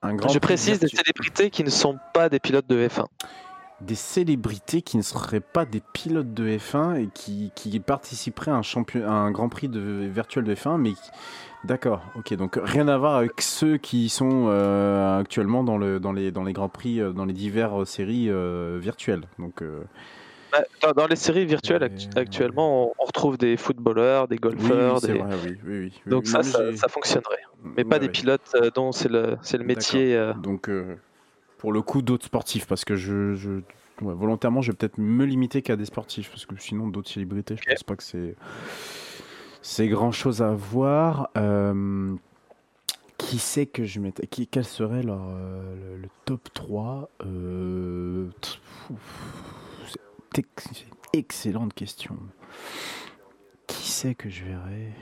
[0.02, 3.06] Un grand Je précise des célébrités qui ne sont pas des pilotes de F1.
[3.80, 8.56] Des célébrités qui ne seraient pas des pilotes de F1 et qui, qui participeraient à
[8.56, 10.92] un, champion, à un Grand Prix de, virtuel de F1, mais
[11.64, 16.12] D'accord, ok, donc rien à voir avec ceux qui sont euh, actuellement dans, le, dans,
[16.12, 19.22] les, dans les Grands Prix, euh, dans les diverses séries euh, virtuelles.
[19.38, 19.64] Donc,
[20.52, 25.00] bah, dans, les séries virtuelles actuellement, on, retrouve des footballeurs, des golfeurs.
[25.02, 27.42] Oui, Vrai, oui, oui, donc ça, ça, fonctionnerait.
[27.78, 30.32] Mais pas des pilotes dont c'est le, le métier.
[30.42, 30.68] Donc
[31.64, 33.62] pour le coup, d'autres sportifs, parce que je, je
[34.02, 37.64] volontairement, je vais peut-être me limiter qu'à des sportifs, parce que sinon d'autres célébrités, je
[37.64, 38.36] pense pas que c'est
[39.62, 41.30] c'est grand chose à voir.
[41.38, 42.14] Euh,
[43.16, 48.28] qui sait que je mettrais qui, Quel serait leur, euh, le, top 3 euh,
[50.34, 52.18] C'est excellente question.
[53.66, 54.92] Qui sait que je verrais?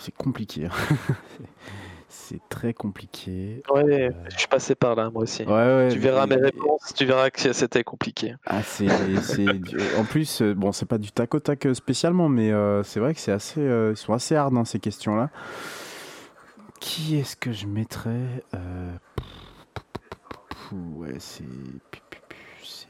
[0.00, 0.66] C'est compliqué.
[2.12, 2.16] Hein.
[2.28, 3.62] c'est très compliqué.
[3.72, 5.44] Ouais, je suis passé par là, moi aussi.
[5.44, 8.34] tu verras mes réponses, tu verras que c'était compliqué.
[8.46, 8.86] Ah, c'est,
[9.98, 13.00] en plus, euh, bon, c'est pas du tac au tac euh, spécialement, mais euh, c'est
[13.00, 15.30] vrai que c'est assez, ils sont assez hard dans ces questions-là.
[16.80, 18.42] Qui est-ce que je mettrais
[20.72, 21.44] Ouais, c'est,
[22.62, 22.88] c'est.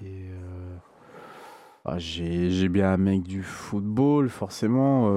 [1.85, 5.09] Ah, j'ai, bien un mec du football, forcément.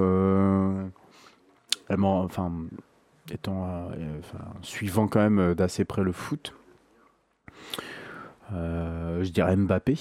[1.88, 2.52] Enfin,
[3.32, 4.20] étant euh,
[4.62, 6.54] suivant quand même euh, d'assez près le foot.
[8.52, 9.96] Euh, je dirais Mbappé.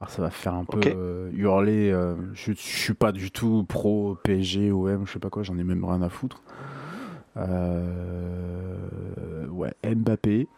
[0.00, 1.90] Alors ça va faire un peu hurler.
[2.34, 5.56] je, je suis pas du tout pro PSG ou M, je sais pas quoi, j'en
[5.58, 6.42] ai même rien à foutre.
[9.50, 10.48] ouais, Mbappé.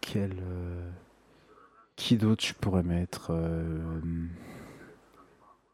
[0.00, 0.32] quel
[1.94, 3.32] qui d'autre je pourrais mettre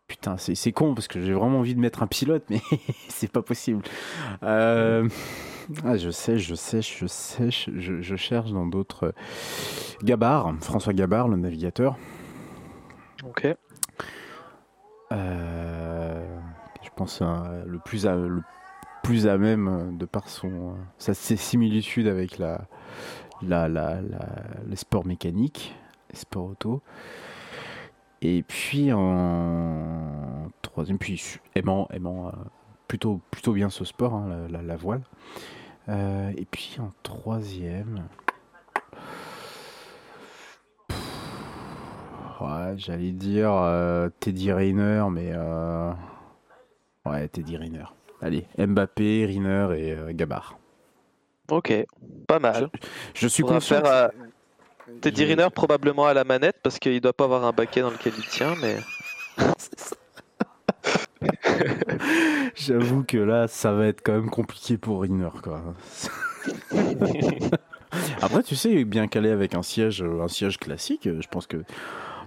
[0.09, 2.63] Putain, c'est con parce que j'ai vraiment envie de mettre un pilote, mais
[3.09, 3.83] c'est pas possible.
[4.43, 5.07] Euh,
[5.85, 9.15] ah, je sais, je sais, je sais, je, cherche dans d'autres.
[10.03, 11.99] Gabard, François Gabard, le navigateur.
[13.23, 13.49] Ok.
[15.13, 16.39] Euh,
[16.83, 18.43] je pense le plus à, le
[19.03, 22.63] plus à même de par son sa similitude avec la,
[23.43, 24.01] la, la,
[24.67, 25.77] les sports mécaniques,
[26.11, 26.83] les sports auto.
[28.21, 32.33] Et puis en troisième, puis aimant, aimant euh,
[32.89, 35.03] plutôt, plutôt bien ce sport, hein, la, voile.
[35.89, 38.09] Euh, et puis en troisième,
[42.41, 45.33] ouais, j'allais dire euh, Teddy Riner, mais
[47.07, 47.87] ouais, Teddy Riner.
[48.21, 50.59] Allez, Mbappé, Riner et Gabar.
[51.51, 51.73] Ok,
[52.27, 52.69] pas mal.
[53.15, 53.81] Je, suis conscient.
[55.01, 58.13] Teddy Riner probablement à la manette parce qu'il doit pas avoir un baquet dans lequel
[58.17, 58.77] il tient, mais.
[62.55, 65.63] J'avoue que là, ça va être quand même compliqué pour Riner, quoi.
[68.21, 71.65] Après, tu sais, bien calé avec un siège, un siège classique, je pense que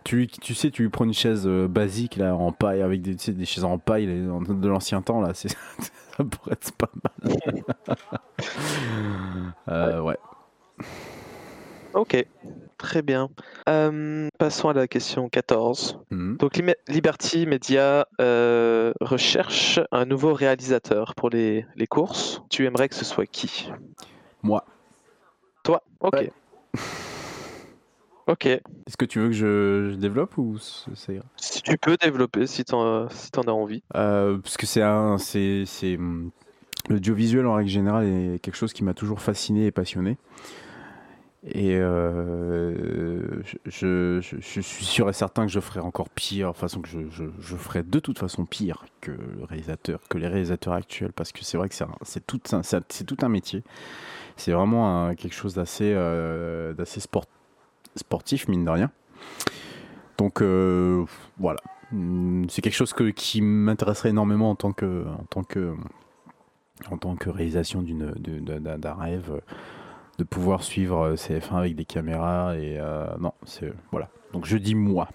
[0.04, 3.14] tu, tu sais, tu lui prends une chaise euh, basique là en paille avec des,
[3.14, 5.48] des chaises en paille de l'ancien temps là, ça
[6.18, 7.36] pourrait être pas mal.
[9.70, 10.18] euh, ouais.
[11.94, 12.26] Ok,
[12.78, 13.30] Très bien.
[13.70, 16.00] Euh, passons à la question 14.
[16.10, 16.38] Mhm.
[16.38, 22.42] Donc Liberty Media euh, recherche un nouveau réalisateur pour les, les courses.
[22.50, 23.70] Tu aimerais que ce soit qui?
[24.42, 24.66] Moi.
[25.64, 25.84] Toi?
[26.00, 26.14] Ok.
[26.14, 26.32] Ouais.
[28.28, 28.46] ok.
[28.48, 31.26] Est-ce que tu veux que je, je développe ou c- ça ira?
[31.38, 33.84] Si tu peux développer si t'en si t'en as envie.
[33.96, 36.00] Euh, parce que c'est un, c'est, c'est
[36.90, 40.18] l'audiovisuel en règle générale est quelque chose qui m'a toujours fasciné et passionné.
[41.44, 46.88] Et euh, je, suis sûr et certain que je ferai encore pire, de façon que
[46.88, 49.12] je, je, ferai de toute façon pire que
[49.50, 53.64] réalisateur, que les réalisateurs actuels, parce que c'est vrai que c'est, tout, tout un métier.
[54.38, 56.74] C'est vraiment quelque chose d'assez, euh,
[57.96, 58.92] sportif mine de rien.
[60.20, 61.04] Donc euh,
[61.40, 61.62] voilà,
[61.94, 65.76] Hum, c'est quelque chose qui m'intéresserait énormément en tant que, en tant que,
[66.90, 69.42] en tant que réalisation d'un rêve,
[70.22, 74.10] de pouvoir suivre euh, CF1 avec des caméras et euh, non, c'est voilà.
[74.34, 75.10] Donc je dis moi.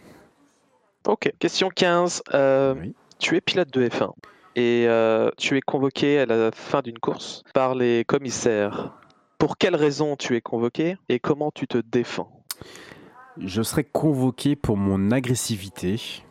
[1.07, 1.33] Ok.
[1.39, 2.23] Question 15.
[2.35, 2.95] Euh, Oui.
[3.19, 4.13] Tu es pilote de F1
[4.57, 8.93] et euh, tu es convoqué à la fin d'une course par les commissaires.
[9.39, 12.43] Pour quelle raison tu es convoqué et comment tu te défends?
[13.39, 16.25] Je serai convoqué pour mon agressivité,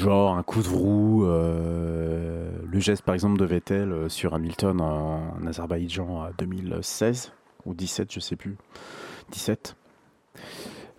[0.00, 4.80] Genre un coup de roue, euh, le geste par exemple de Vettel euh, sur Hamilton
[4.80, 7.32] en, en Azerbaïdjan à 2016
[7.64, 8.56] ou 17, je sais plus,
[9.30, 9.76] 17.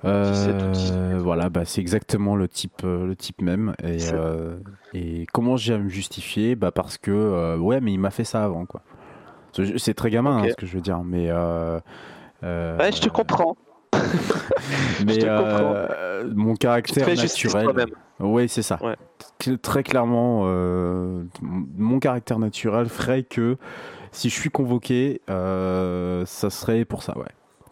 [0.05, 0.93] Euh, 17 ou 18.
[1.19, 3.73] voilà, bah, c'est exactement le type, le type même.
[3.84, 4.13] Et, 17.
[4.15, 4.57] euh,
[4.93, 6.55] et comment j'ai à me justifier?
[6.55, 8.65] Bah Parce que, ouais, mais il m'a fait ça avant.
[8.65, 8.81] quoi.
[9.77, 11.31] C'est très gamin hein, ce que je veux dire, mais.
[11.31, 13.55] Ouais, je te comprends.
[15.05, 17.88] mais te mon caractère naturel.
[18.24, 18.80] Oui, c'est ça.
[18.82, 18.95] Ouais.
[19.61, 23.57] Très clairement, euh, mon caractère naturel ferait que
[24.11, 27.26] si je suis convoqué, euh, ça serait pour ça, ouais.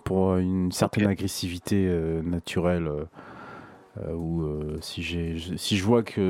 [0.03, 2.87] Pour une certaine agressivité euh, naturelle.
[2.87, 3.05] euh,
[3.97, 6.21] euh, ou euh, si, j'ai, si je vois qu'on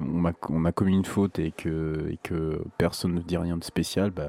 [0.00, 3.64] m'a, on m'a commis une faute et que, et que personne ne dit rien de
[3.64, 4.28] spécial, bah,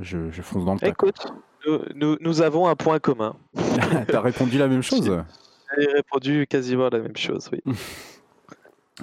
[0.00, 0.88] je, je fonce dans le tas.
[0.88, 1.32] Écoute,
[1.66, 3.36] nous, nous, nous avons un point commun.
[4.08, 5.22] T'as répondu la même chose?
[5.78, 7.62] J'ai répondu quasiment la même chose, oui.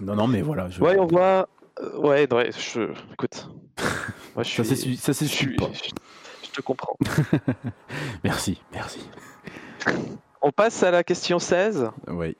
[0.01, 0.69] Non, non, mais voilà.
[0.69, 0.81] Je...
[0.81, 1.47] Ouais, on voit.
[1.81, 2.91] euh, Ouais, ouais, je.
[3.13, 3.49] Écoute.
[4.35, 4.97] Moi, je Ça suis.
[4.97, 5.69] ça je, suis- s'excuse pas.
[5.73, 5.89] je-
[6.47, 6.95] je te comprends.
[8.23, 9.09] Merci, merci.
[10.41, 12.35] On passe à la question 16, Oui.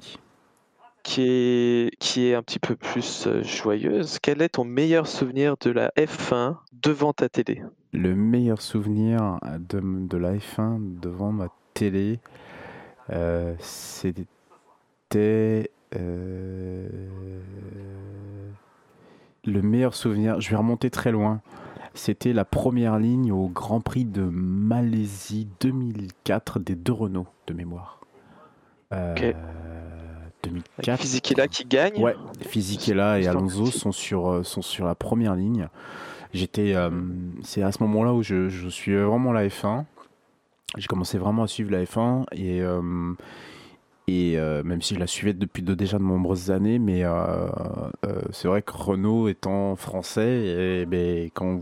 [1.04, 4.18] qui est, qui est un petit peu plus euh, joyeuse.
[4.22, 7.62] Quel est ton meilleur souvenir de la F1 devant ta télé?
[7.94, 9.40] Le meilleur souvenir
[9.70, 12.20] de, de la F1 devant ma télé,
[13.12, 14.26] euh, c'était
[15.16, 15.64] euh,
[15.94, 16.90] le
[19.62, 20.40] meilleur souvenir.
[20.42, 21.42] Je vais remonter très loin.
[21.94, 28.02] C'était la première ligne au Grand Prix de Malaisie 2004 des deux Renault de mémoire.
[28.94, 29.36] Euh, Ok.
[30.44, 30.90] 2004.
[30.90, 35.36] Avec Fisichella qui gagne Ouais, Fisichella et Alonso sont sur, euh, sont sur la première
[35.36, 35.68] ligne.
[36.34, 36.92] J'étais, euh,
[37.42, 39.86] c'est à ce moment-là où je, je suis vraiment la F1.
[40.78, 43.14] J'ai commencé vraiment à suivre la F1 et, euh,
[44.08, 47.10] et euh, même si je la suivais depuis de, déjà de nombreuses années, mais euh,
[48.06, 51.60] euh, c'est vrai que Renault étant français, et, ben, quand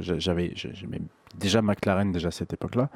[0.00, 1.00] j'avais, j'aimais
[1.38, 2.90] déjà McLaren déjà à cette époque-là.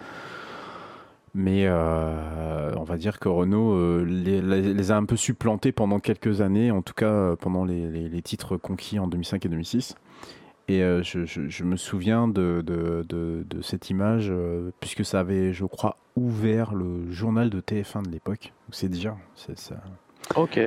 [1.32, 6.82] Mais on va dire que Renault les, a un peu supplantés pendant quelques années, en
[6.82, 9.94] tout cas pendant les- les titres conquis en 2005 et 2006.
[10.70, 12.62] Et euh, je, je- me souviens de,
[13.60, 18.52] cette image, euh, puisque ça avait, je crois, ouvert le journal de TF1 de l'époque.
[18.70, 18.88] C'est
[19.34, 19.74] c'est ça.
[20.36, 20.60] Ok.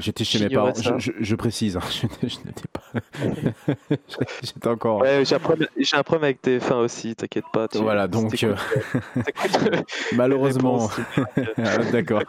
[0.00, 0.98] J'étais chez mes parents, je, ça.
[0.98, 2.82] je- je précise, hein, je, n'étais- je n'étais pas.
[4.42, 5.00] J'étais encore.
[5.00, 7.66] Ouais, j'ai un, problème- j'ai un problème avec TF1 aussi, t'inquiète pas.
[7.68, 8.54] tu- Voilà, donc, euh,
[10.14, 10.88] Malheureusement.
[11.58, 12.22] Ah, D'accord.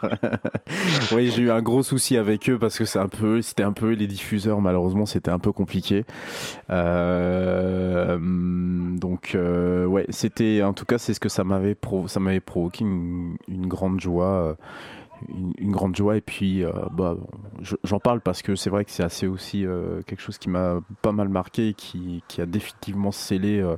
[1.12, 3.72] oui, j'ai eu un gros souci avec eux parce que c'est un peu, c'était un
[3.72, 4.60] peu les diffuseurs.
[4.60, 6.04] Malheureusement, c'était un peu compliqué.
[6.70, 12.08] Euh, hum, donc, euh, ouais, c'était, en tout cas, c'est ce que ça m'avait, pro-
[12.08, 14.56] ça m'avait provoqué une, une grande joie.
[15.58, 16.16] Une, grande joie.
[16.16, 17.16] Et puis euh, bah,
[17.62, 20.48] je- j'en parle parce que c'est vrai que c'est assez aussi euh, quelque chose qui
[20.50, 23.76] m'a pas mal marqué qui, qui a définitivement scellé euh,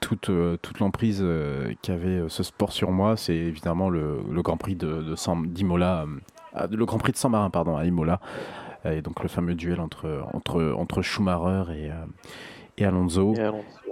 [0.00, 0.30] toute,
[0.62, 1.24] toute l'emprise
[1.82, 6.04] qu'avait ce sport sur moi, c'est évidemment le, Grand Prix de, de d'Imola,
[6.54, 8.20] ah, le Grand Prix de Saint-Marin, pardon, à Imola,
[8.84, 11.90] et donc le fameux duel entre, entre, entre Schumacher et,
[12.76, 13.32] et Alonso.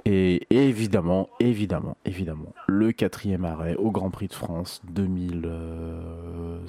[0.06, 6.66] Et, évidemment, évidemment, évidemment, le quatrième arrêt au Grand Prix de France 2006,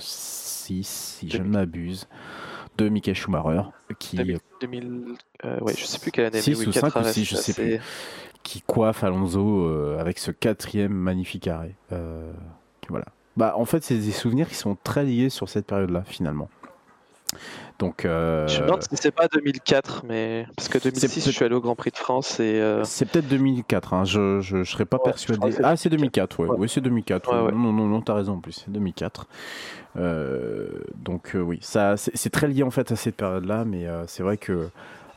[1.19, 2.07] si je ne m'abuse,
[2.77, 3.63] de Michael Schumacher,
[3.99, 6.41] qui, 2000, 2000, euh, ouais, je sais plus quelle année.
[6.41, 7.81] Six mais oui, ou quatre cinq ou arrêts, six, je c'est sais plus.
[8.43, 9.67] qui coiffe Alonso
[9.99, 11.75] avec ce quatrième magnifique arrêt.
[12.89, 13.05] voilà.
[13.37, 16.49] Bah, en fait, c'est des souvenirs qui sont très liés sur cette période-là, finalement.
[17.79, 18.47] Donc, euh...
[18.47, 21.61] Je me demande si c'est pas 2004, mais parce que 2006, je suis allé au
[21.61, 22.61] Grand Prix de France et.
[22.61, 23.93] Euh, c'est peut-être 2004.
[23.93, 24.05] Hein.
[24.05, 25.55] Je, je, serais pas persuadé.
[25.63, 26.39] Ah, c'est 2004.
[26.39, 26.55] Ouais.
[26.57, 27.51] Oui, c'est 2004.
[27.51, 28.63] Non, non, non, t'as raison en plus.
[28.65, 29.27] C'est 2004.
[29.97, 34.23] Euh, donc euh, oui, ça, c'est très lié en fait à cette période-là, mais c'est
[34.23, 34.69] vrai que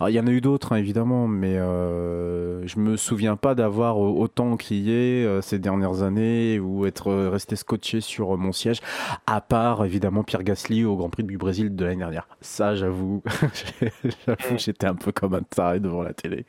[0.06, 3.98] il y en a eu d'autres, hein, évidemment, mais euh, je me souviens pas d'avoir
[3.98, 8.80] autant crié euh, ces dernières années ou être resté scotché sur mon siège,
[9.26, 12.28] à part évidemment Pierre Gasly au Grand Prix du Brésil de l'année dernière.
[12.40, 13.22] Ça, j'avoue,
[14.26, 16.46] j'avoue, j'étais un peu comme un taré devant la télé.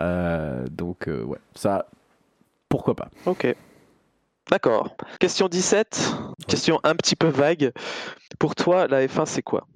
[0.00, 1.86] Euh, donc, euh, ouais, ça,
[2.68, 3.08] pourquoi pas.
[3.26, 3.54] Ok.
[4.50, 4.96] D'accord.
[5.18, 6.14] Question 17,
[6.46, 7.72] question un petit peu vague.
[8.38, 9.66] Pour toi, la F1, c'est quoi?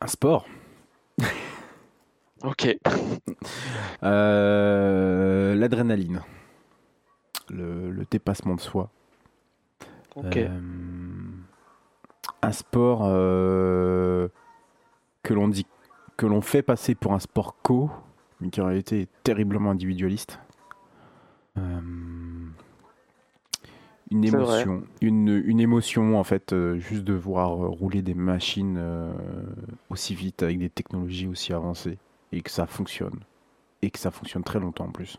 [0.00, 0.46] Un sport.
[2.44, 2.76] Ok.
[4.02, 6.22] Euh, l'adrénaline.
[7.50, 8.90] Le, dépassement de soi.
[10.16, 10.36] Ok.
[10.36, 10.60] Euh,
[12.42, 14.28] un sport euh,
[15.22, 15.66] que l'on dit
[16.16, 17.90] que l'on fait passer pour un sport co,
[18.40, 20.38] mais qui en réalité est terriblement individualiste.
[21.56, 22.54] une
[24.10, 28.82] émotion, une, une, émotion en fait, juste de voir rouler des machines
[29.88, 31.98] aussi vite avec des technologies aussi avancées
[32.32, 33.20] et que ça fonctionne.
[33.82, 35.18] Et que ça fonctionne très longtemps en plus.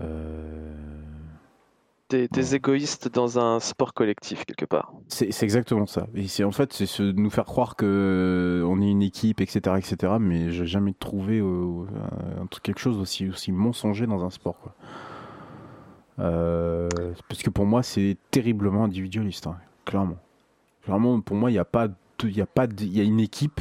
[0.00, 0.74] Euh...
[2.10, 4.92] Des, égoïstes dans un sport collectif quelque part.
[5.08, 6.06] C'est exactement ça.
[6.14, 7.86] Et c'est en fait c'est nous faire croire que
[8.62, 10.12] euh, on est une équipe, etc., etc.
[10.20, 11.86] Mais j'ai jamais trouvé euh,
[12.62, 14.60] quelque chose aussi aussi mensonger dans un sport.
[14.60, 14.74] Quoi.
[16.20, 16.88] Euh,
[17.28, 20.18] parce que pour moi c'est terriblement individualiste, hein, clairement.
[20.82, 21.88] Clairement pour moi il n'y a pas
[22.22, 23.60] il a pas il y a une équipe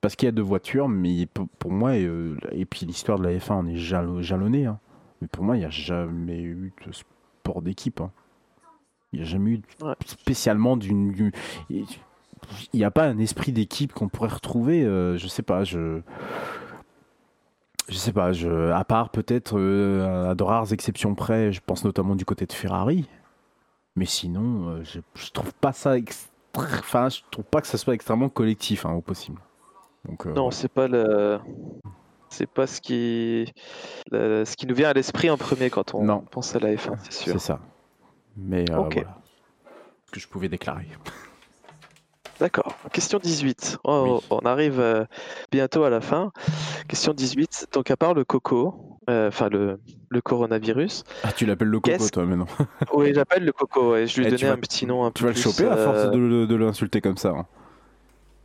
[0.00, 3.36] parce qu'il y a deux voitures, mais pour, moi, euh, et, puis l'histoire de la
[3.36, 4.78] F1 on est jalonné, hein.
[5.20, 8.00] mais pour moi, il n'y a jamais eu de sport d'équipe.
[8.00, 8.10] Hein.
[9.12, 9.62] Il n'y a jamais eu
[10.04, 11.32] spécialement d'une.
[11.70, 11.86] Il
[12.74, 16.00] n'y a pas un esprit d'équipe qu'on pourrait retrouver, euh, je sais pas, je.
[17.88, 21.84] Je sais pas, je, à part peut-être euh, à de rares exceptions près, je pense
[21.84, 23.08] notamment du côté de Ferrari.
[23.94, 25.94] Mais sinon, je, je, trouve pas ça
[26.56, 29.40] enfin, je trouve pas que ça soit extrêmement collectif hein, au possible.
[30.08, 31.38] Euh, non, c'est pas le.
[32.28, 33.52] C'est pas ce qui,
[34.12, 37.12] ce qui nous vient à l'esprit en premier quand on pense à la F1, c'est
[37.12, 37.32] sûr.
[37.34, 37.60] C'est ça.
[38.36, 39.22] Mais euh, voilà.
[40.06, 40.86] Ce que je pouvais déclarer.
[42.40, 42.76] D'accord.
[42.92, 43.78] Question 18.
[43.84, 45.04] On arrive euh,
[45.50, 46.32] bientôt à la fin.
[46.88, 47.68] Question 18.
[47.72, 49.80] Donc, à part le coco, enfin le,
[50.10, 51.04] le, coronavirus.
[51.22, 52.46] Ah, tu l'appelles le coco, toi, maintenant
[52.92, 53.92] Oui, j'appelle le coco.
[53.92, 54.06] Ouais.
[54.06, 56.10] Je lui ai eh, donné un petit nom un tu vas le choper à force
[56.10, 57.30] de, l'insulter comme ça.
[57.30, 57.46] Hein.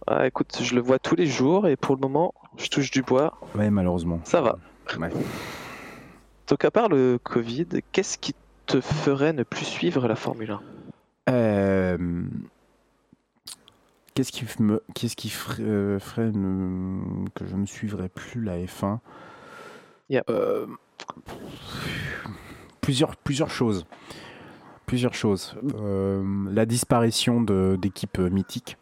[0.08, 3.02] Ah, écoute, je le vois tous les jours et pour le moment, je touche du
[3.04, 3.38] bois.
[3.56, 4.20] Ouais, malheureusement.
[4.24, 4.58] Ça va.
[6.48, 8.34] Donc, à part le Covid, qu'est-ce qui
[8.66, 10.52] te ferait ne plus suivre la Formule
[11.28, 12.24] 1 euh,
[14.14, 14.82] Qu'est-ce qui, me...
[14.94, 16.00] qu'est-ce qui ferait, euh,
[17.36, 19.00] que je ne suivrais plus la F1
[20.30, 20.68] euh,
[22.82, 23.86] plusieurs, plusieurs choses.
[24.86, 25.56] Plusieurs choses.
[26.50, 28.78] la disparition d'équipes mythiques.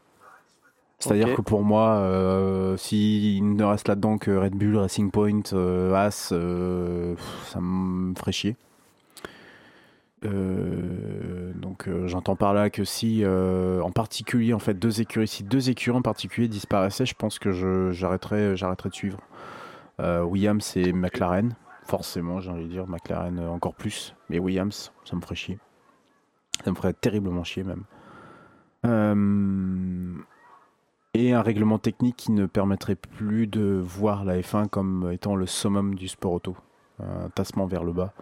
[1.00, 5.93] C'est-à-dire que pour moi, euh, s'il ne reste là-dedans que Red Bull, Racing Point, euh,
[5.93, 8.58] As, euh, ça me ferait chier.
[10.22, 15.97] donc j'entends par là que si, en particulier, en fait, deux écuries, si deux écuries
[15.97, 19.20] en particulier disparaissaient, je pense que j'arrêterais, j'arrêterais de suivre.
[20.00, 25.22] Williams et McLaren, forcément, j'ai envie de dire McLaren encore plus, mais Williams, ça me
[25.22, 25.60] ferait chier.
[26.66, 27.86] Ça me ferait terriblement chier même
[31.14, 35.45] et un règlement technique qui ne permettrait plus de voir la F1 comme étant le
[35.45, 36.55] summum du sport auto,
[36.99, 38.14] un tassement vers le bas.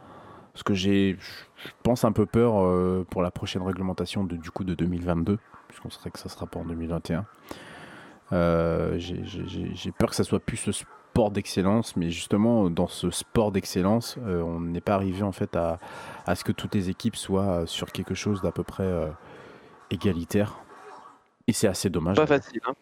[0.54, 4.50] Parce que j'ai, je pense, un peu peur euh, pour la prochaine réglementation de, du
[4.50, 7.26] coup de 2022, puisqu'on serait que ça sera pas en 2021.
[8.34, 13.52] Euh, j'ai peur que ça soit plus ce sport d'excellence, mais justement dans ce sport
[13.52, 15.78] d'excellence, euh, on n'est pas arrivé en fait à,
[16.34, 18.90] ce que toutes les équipes soient sur quelque chose d'à peu près
[19.92, 20.58] égalitaire.
[21.48, 22.18] Et c'est assez dommage.
[22.18, 22.62] Pas facile.
[22.68, 22.74] Hein.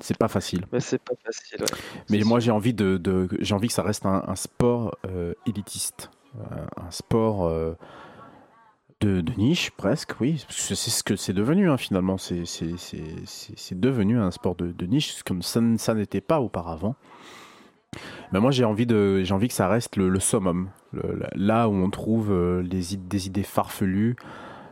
[0.00, 0.66] C'est pas facile.
[0.72, 1.64] Mais c'est pas facile.
[2.10, 6.10] Mais moi j'ai envie de, de j'ai envie que ça reste un, sport euh, élitiste,
[6.38, 7.72] euh, un sport euh,
[9.00, 10.44] de, de, niche presque, oui.
[10.50, 12.18] C'est ce que c'est devenu hein, finalement.
[12.18, 12.42] C'est
[13.72, 16.94] devenu un sport de, de niche comme ça, ça n'était pas auparavant.
[18.32, 20.68] Mais moi j'ai envie de j'ai envie que ça reste le, summum,
[21.34, 24.16] là où on trouve les, des idées farfelues.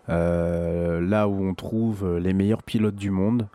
[0.08, 3.48] Euh, là où on trouve les meilleurs pilotes du monde.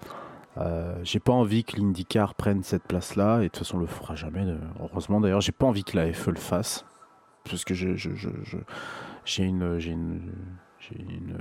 [0.57, 3.87] Euh, j'ai pas envie que l'IndyCar prenne cette place-là, et de toute façon, on le
[3.87, 4.45] fera jamais.
[4.81, 6.85] Heureusement d'ailleurs, j'ai pas envie que la FE le fasse.
[7.45, 8.29] parce que je, je, je,
[9.25, 10.21] j'ai une, j'ai une,
[10.79, 11.37] j'ai une,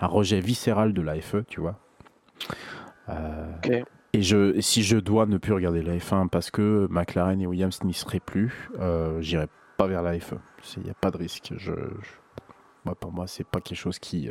[0.00, 1.78] un rejet viscéral de la FE, tu vois.
[3.08, 3.52] Euh,
[4.12, 7.82] et je, si je dois ne plus regarder la F1 parce que McLaren et Williams
[7.84, 10.36] n'y seraient plus, euh, j'irai pas vers la FE.
[10.78, 11.52] Il n'y a pas de risque.
[11.56, 11.72] Je,
[12.86, 14.30] moi, pour moi, c'est pas quelque chose qui,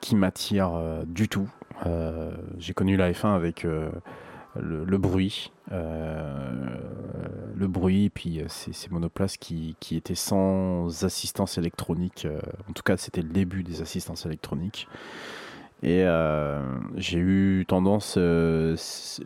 [0.00, 1.48] qui m'attire euh, du tout.
[1.86, 3.92] Euh, j'ai connu la F1 avec le,
[4.56, 12.26] le, bruit, le bruit, puis ces, ces monoplaces qui, qui, étaient sans assistance électronique.
[12.68, 14.88] en tout cas, c'était le début des assistances électroniques.
[15.82, 16.62] Et euh,
[16.96, 18.76] j'ai eu tendance, euh,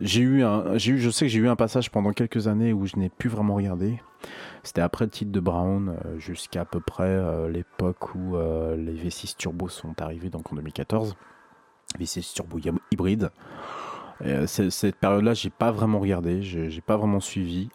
[0.01, 2.73] j'ai eu un, j'ai eu, je sais que j'ai eu un passage pendant quelques années
[2.73, 4.01] où je n'ai plus vraiment regardé.
[4.63, 9.35] C'était après le titre de Brown, euh, jusqu'à à peu près l'époque où les V6
[9.37, 11.15] Turbo sont arrivés, donc en 2014,
[11.99, 12.59] V6 Turbo
[12.91, 13.31] hybride.
[14.47, 17.69] cette période-là, j'ai pas vraiment regardé, j'ai pas vraiment suivi.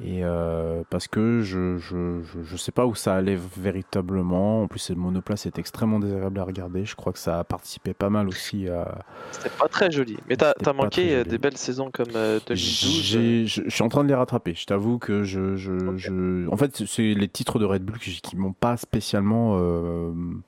[0.00, 4.62] Et euh, parce que je, je, je, sais pas où ça allait véritablement.
[4.62, 6.86] En plus, le monoplace est extrêmement désagréable à regarder.
[6.86, 9.00] Je crois que ça a participé pas mal aussi à.
[9.32, 10.16] C'était pas très joli.
[10.30, 13.16] Mais t'as as manqué euh, des belles saisons comme 2012.
[13.16, 14.54] Euh, je suis en train de les rattraper.
[14.54, 15.56] Je t'avoue que je.
[15.56, 16.48] je, je...
[16.48, 19.58] En fait, c'est les titres de Red Bull qui, m'ont pas spécialement.
[19.58, 20.40] m'ont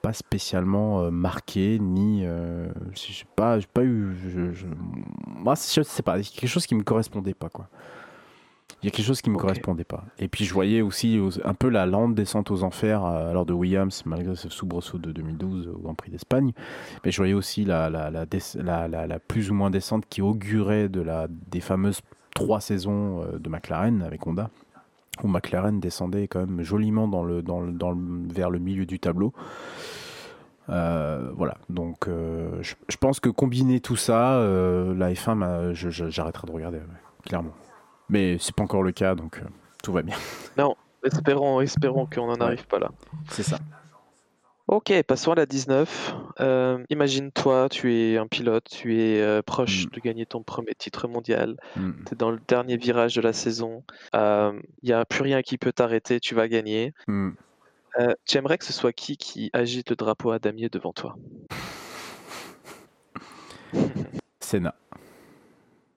[0.00, 4.14] pas spécialement marqué ni euh, j'ai pas j'ai pas eu
[4.52, 4.66] je,
[5.26, 7.68] moi je sais pas quelque chose qui me correspondait pas quoi
[8.82, 10.04] il y a quelque chose qui me correspondait pas.
[10.18, 13.54] Et puis je voyais aussi un peu la lente descente aux enfers à l'heure de
[13.54, 16.52] Williams, malgré ce soubresaut de 2012 au Grand Prix d'Espagne.
[17.04, 21.00] Mais je voyais aussi la, la, la, la, plus ou moins descente qui augurait de
[21.00, 22.00] la, des fameuses
[22.34, 24.50] trois saisons euh, de McLaren avec Honda,
[25.24, 27.98] où McLaren descendait quand même joliment dans le, dans le, dans le,
[28.32, 29.32] vers le milieu du tableau.
[30.68, 36.80] Euh, voilà, donc euh, je, pense que combiner tout ça, la F1, j'arrêterai de regarder,
[37.24, 37.52] clairement.
[38.08, 39.48] Mais c'est pas encore le cas, donc euh,
[39.82, 40.16] tout va bien.
[40.56, 42.90] Non, espérons, espérons qu'on n'en arrive pas là.
[43.28, 43.58] C'est ça.
[44.68, 46.14] Ok, passons à la 19.
[46.40, 49.90] Euh, imagine-toi, tu es un pilote, tu es euh, proche mm.
[49.90, 51.90] de gagner ton premier titre mondial, mm.
[52.06, 53.84] tu es dans le dernier virage de la saison,
[54.14, 56.94] il n'y a plus rien qui peut t'arrêter, tu vas gagner.
[57.06, 57.30] Mm.
[58.24, 61.16] tu aimerais que ce soit qui qui agite le drapeau à damier devant toi?
[64.40, 64.74] Senna.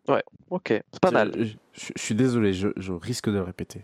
[0.09, 1.31] Ouais, ok, c'est pas mal.
[1.73, 3.83] Je, suis désolé, je, risque de le répéter.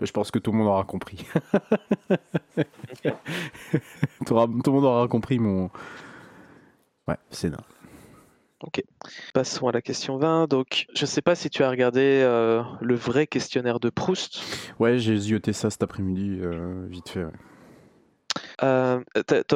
[0.00, 1.26] Je pense que tout le monde aura compris.
[4.26, 5.70] tout, le monde aura compris mon.
[7.08, 7.58] Ouais, c'est non.
[8.62, 8.82] Ok.
[9.32, 10.48] Passons à la question 20.
[10.48, 14.42] Donc, je sais pas si tu as regardé euh, le vrai questionnaire de Proust.
[14.78, 17.24] Ouais, j'ai zioté ça cet après-midi, euh, vite fait.
[18.62, 19.00] Euh,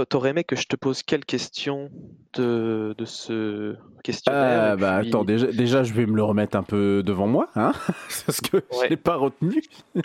[0.09, 1.91] T'aurais aimé que je te pose quelles questions
[2.35, 6.63] de, de ce questionnaire euh, bah, Attends, déjà, déjà, je vais me le remettre un
[6.63, 7.73] peu devant moi, hein
[8.27, 9.63] parce que je ne l'ai pas retenu.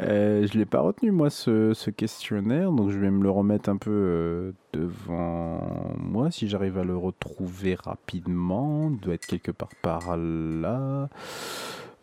[0.00, 3.68] euh, je l'ai pas retenu, moi, ce, ce, questionnaire, donc je vais me le remettre
[3.70, 8.90] un peu euh, devant moi, si j'arrive à le retrouver rapidement.
[8.90, 11.08] Il doit être quelque part par là.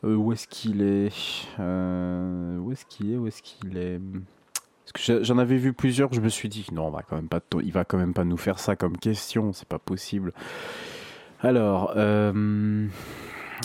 [0.04, 1.12] Où est-ce qu'il est,
[1.60, 3.18] Où est-ce qu'il est?
[3.18, 4.00] Où est-ce qu'il est?
[4.94, 7.28] Parce que j'en avais vu plusieurs, je me suis dit non, on va quand même
[7.28, 10.32] pas, il va quand même pas nous faire ça comme question, c'est pas possible.
[11.42, 12.88] Alors, euh,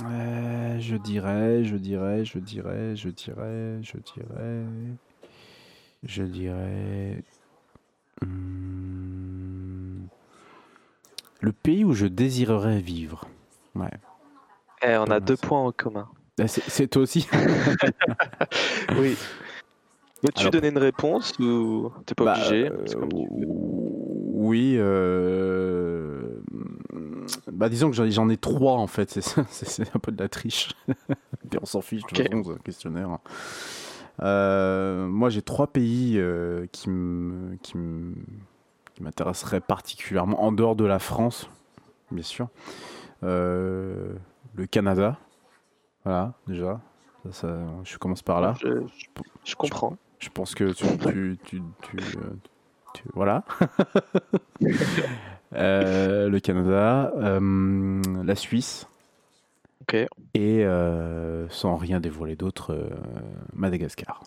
[0.05, 4.65] euh, je dirais, je dirais, je dirais, je dirais, je dirais,
[6.03, 7.23] je dirais.
[8.21, 10.07] Hmm,
[11.41, 13.29] le pays où je désirerais vivre.
[13.75, 13.91] Ouais.
[14.83, 16.09] Eh, on a deux points en commun.
[16.41, 17.29] Ah, c'est toi aussi
[18.99, 19.17] Oui.
[20.23, 22.85] Veux-tu donner une réponse ou t'es pas bah, obligé euh,
[24.33, 24.77] Oui.
[24.79, 26.41] Euh...
[27.51, 29.11] Bah, disons que j'en ai trois en fait,
[29.51, 30.71] c'est un peu de la triche.
[31.53, 33.19] Et on s'en fiche de toute façon, un questionnaire.
[34.23, 36.91] Euh, moi j'ai trois pays euh, qui
[39.01, 41.49] m'intéresseraient particulièrement en dehors de la France,
[42.11, 42.49] bien sûr.
[43.23, 44.17] le
[44.71, 45.19] Canada,
[46.05, 46.81] voilà déjà.
[47.31, 48.55] Ça, je commence par là.
[49.45, 49.97] je comprends.
[50.23, 50.87] Je pense que tu.
[51.45, 51.97] tu, tu,
[52.95, 53.45] tu, voilà.
[55.55, 58.87] euh, le Canada, euh, la Suisse.
[59.81, 59.95] Ok.
[60.35, 62.89] Et euh, sans rien dévoiler d'autre, euh,
[63.53, 64.23] Madagascar.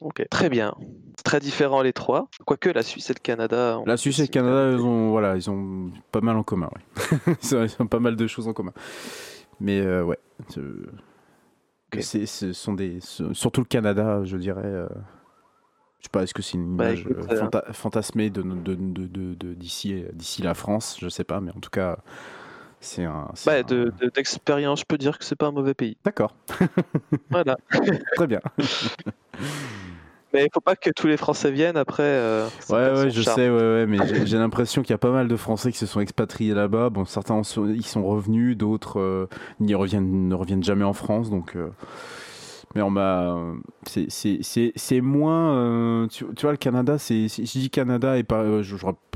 [0.00, 0.74] Ok, très bien.
[1.22, 2.28] Très différents les trois.
[2.46, 3.82] Quoique la Suisse et le Canada.
[3.84, 6.70] La Suisse et le Canada, ils ont, voilà, ils ont pas mal en commun.
[6.74, 7.34] Ouais.
[7.42, 8.72] ils, ont, pas mal de choses en commun.
[9.60, 10.18] Mais ouais.
[12.02, 14.62] Ce sont des, surtout le Canada, je dirais.
[14.64, 14.88] Euh,
[16.00, 20.04] je sais pas, est-ce que c'est une bah, image euh, fantasmée de, de, de, d'ici,
[20.12, 21.98] d'ici la France Je sais pas, mais en tout cas,
[22.80, 23.30] C'est un.
[23.46, 23.62] Bah,
[24.14, 25.96] d'expérience, je peux dire que c'est pas un mauvais pays.
[26.04, 26.36] D'accord.
[27.30, 27.56] voilà.
[28.16, 28.40] Très bien.
[30.34, 32.02] Mais il faut pas que tous les Français viennent après.
[32.02, 35.28] Euh, ouais, ouais, je sais, ouais, ouais, mais j'ai l'impression qu'il y a pas mal
[35.28, 36.90] de Français qui se sont expatriés là-bas.
[36.90, 39.28] Bon, certains ils sont revenus, d'autres euh,
[39.60, 41.54] n'y reviennent, ne reviennent jamais en France, donc.
[41.54, 41.68] Euh,
[42.74, 43.36] mais on m'a.
[43.86, 46.08] C'est moins.
[46.10, 47.28] Tu, tu, vois, le Canada, c'est.
[47.28, 48.60] Je dis Canada et pas.
[48.62, 48.74] Je,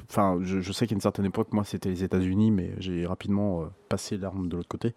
[0.08, 3.64] enfin, je, je sais qu'à une certaine époque, moi, c'était les États-Unis, mais j'ai rapidement
[3.88, 4.94] passé l'arme de l'autre côté.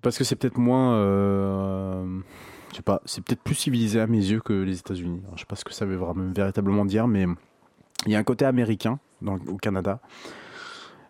[0.00, 0.96] Parce que c'est peut-être moins
[2.72, 5.20] je sais pas, c'est peut-être plus civilisé à mes yeux que les États-Unis.
[5.34, 7.26] Je sais pas ce que ça veut vraiment véritablement dire, mais
[8.06, 10.00] il y a un côté américain dans, au Canada.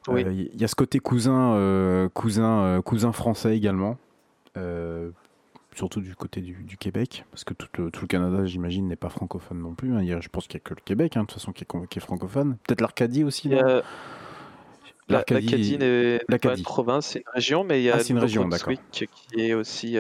[0.08, 0.24] Oui.
[0.24, 3.96] Euh, il y a ce côté cousin, euh, cousin, euh, cousin français également,
[5.76, 9.60] surtout du côté du, Québec, parce que tout, tout le Canada, j'imagine, n'est pas francophone
[9.60, 9.94] non plus.
[9.94, 10.20] Hein.
[10.20, 11.98] je pense qu'il n'y a que le Québec, hein, de toute façon, qui est, qui
[11.98, 12.56] est francophone.
[12.66, 13.50] Peut-être l'Arcadie aussi.
[15.08, 18.50] L'Arcadie n'est pas une province, c'est une région, mais il y a ah, une région,
[18.90, 19.96] qui est aussi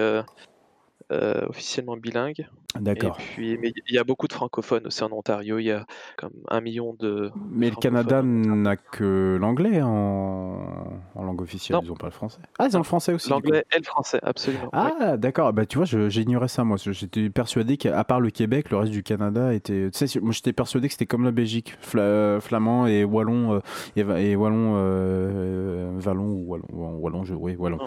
[1.12, 2.46] euh, officiellement bilingue.
[2.80, 3.18] D'accord.
[3.20, 5.58] Et puis, mais il y a beaucoup de francophones aussi en Ontario.
[5.58, 5.84] Il y a
[6.16, 7.30] comme un million de.
[7.50, 11.02] Mais le Canada n'a que l'anglais en...
[11.14, 11.24] en...
[11.24, 11.78] langue officielle.
[11.82, 12.38] Ils n'ont pas le français.
[12.58, 13.28] Ah, ils ont le français aussi.
[13.28, 14.70] L'anglais et le français, absolument.
[14.72, 15.52] Ah, d'accord.
[15.52, 16.78] Bah, tu vois, j'ignorais ça, moi.
[16.78, 19.90] J'étais persuadé qu'à part le Québec, le reste du Canada était.
[19.92, 21.76] Tu sais, moi, j'étais persuadé que c'était comme la Belgique.
[21.80, 23.60] flamand et wallon.
[23.96, 24.74] Euh, et, wallon.
[24.76, 26.98] Euh, wallon ou wallon.
[27.02, 27.34] Wallon, je...
[27.34, 27.78] oui, wallon.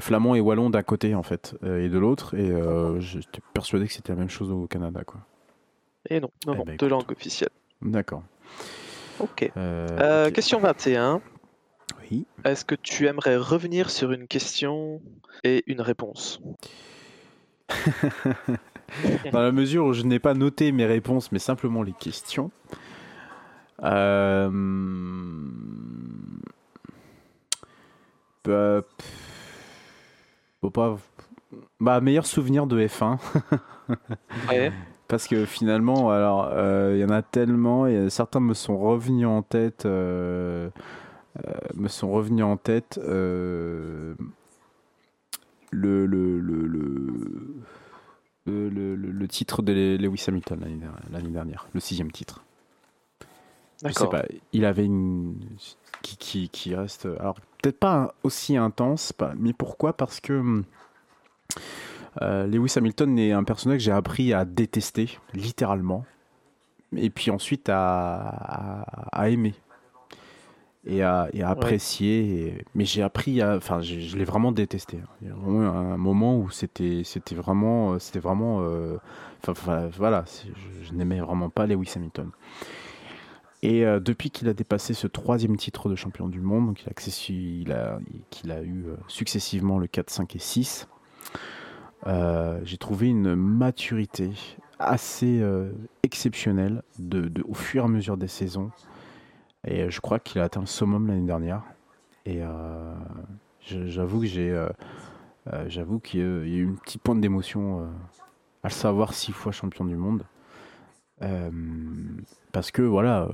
[0.00, 1.54] flamand et wallon d'un côté, en fait.
[1.62, 2.34] et de l'autre.
[2.34, 2.50] Et
[3.00, 5.20] j'étais persuadé que c'était la même chose au Canada, quoi.
[6.10, 7.50] Et non, non, eh ben, deux langues officielles.
[7.80, 8.22] D'accord.
[9.20, 9.50] Ok.
[9.56, 11.20] Euh, euh, question 21.
[12.00, 12.26] Oui.
[12.44, 15.00] Est-ce que tu aimerais revenir sur une question
[15.44, 16.40] et une réponse?
[19.32, 22.50] Dans la mesure où je n'ai pas noté mes réponses, mais simplement les questions.
[23.82, 24.50] Euh...
[28.44, 28.82] Bah,
[30.72, 30.96] pas
[31.80, 33.18] bah, meilleur souvenir de F1.
[35.08, 39.26] Parce que finalement, alors, il euh, y en a tellement, et certains me sont revenus
[39.26, 39.84] en tête.
[39.84, 40.70] Euh,
[41.46, 42.98] euh, me sont revenus en tête.
[43.04, 44.16] le,
[45.70, 46.40] le, le,
[48.46, 50.60] le, le, titre de Lewis Hamilton
[51.10, 52.42] l'année dernière, le sixième titre.
[53.84, 55.36] Je sais pas, il avait une.
[56.00, 57.06] Qui, qui, qui reste.
[57.20, 59.92] Alors, peut-être pas aussi intense, mais pourquoi?
[59.92, 60.64] Parce que hum,
[62.20, 66.04] euh, Lewis Hamilton est un personnage que j'ai appris à détester, littéralement,
[66.96, 68.84] et puis ensuite à,
[69.24, 69.54] aimer
[70.84, 72.64] et à, apprécier.
[72.74, 73.56] mais j'ai appris à.
[73.56, 74.98] Enfin, je, l'ai vraiment détesté.
[75.22, 77.98] Il y a vraiment un moment où c'était vraiment.
[77.98, 78.60] C'était vraiment.
[78.60, 78.98] Euh,
[79.46, 80.24] enfin, voilà,
[80.82, 82.30] je, n'aimais vraiment pas Lewis Hamilton.
[83.64, 88.00] Et euh, depuis qu'il a dépassé ce troisième titre de champion du monde, qu'il a,
[88.48, 90.88] a, a eu successivement le 4, 5 et 6,
[92.06, 94.30] euh, j'ai trouvé une maturité
[94.78, 95.70] assez euh,
[96.02, 96.82] exceptionnelle
[97.44, 98.70] au fur et à mesure des saisons.
[99.66, 101.62] Et euh, je crois qu'il a atteint le summum l'année dernière.
[102.24, 102.40] Et
[103.66, 104.66] j'avoue que j'ai,
[105.66, 107.80] j'avoue qu'il y a eu un petit point d'émotion
[108.62, 110.24] à le savoir six fois champion du monde.
[112.52, 113.28] parce que voilà,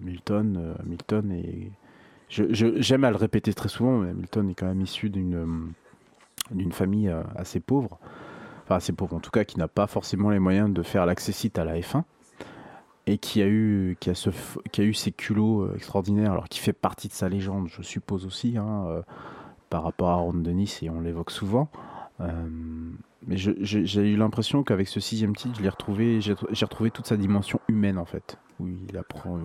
[0.00, 1.70] Milton, Milton est,
[2.30, 5.74] j'aime à le répéter très souvent, mais Milton est quand même issu d'une
[6.50, 7.98] d'une famille euh, assez pauvre,
[8.64, 11.58] enfin assez pauvre en tout cas, qui n'a pas forcément les moyens de faire l'accessite
[11.58, 12.02] à la F1
[13.06, 14.30] et qui a eu qui a, ce,
[14.72, 17.82] qui a eu ses culots euh, extraordinaires, alors qui fait partie de sa légende, je
[17.82, 19.02] suppose aussi, hein, euh,
[19.70, 21.68] par rapport à Ron Denis et on l'évoque souvent.
[22.20, 27.60] mais j'ai eu l'impression qu'avec ce sixième titre, j'ai retrouvé, j'ai retrouvé toute sa dimension
[27.68, 29.38] humaine en fait, où il apprend,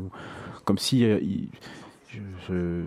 [0.66, 2.84] comme si je, je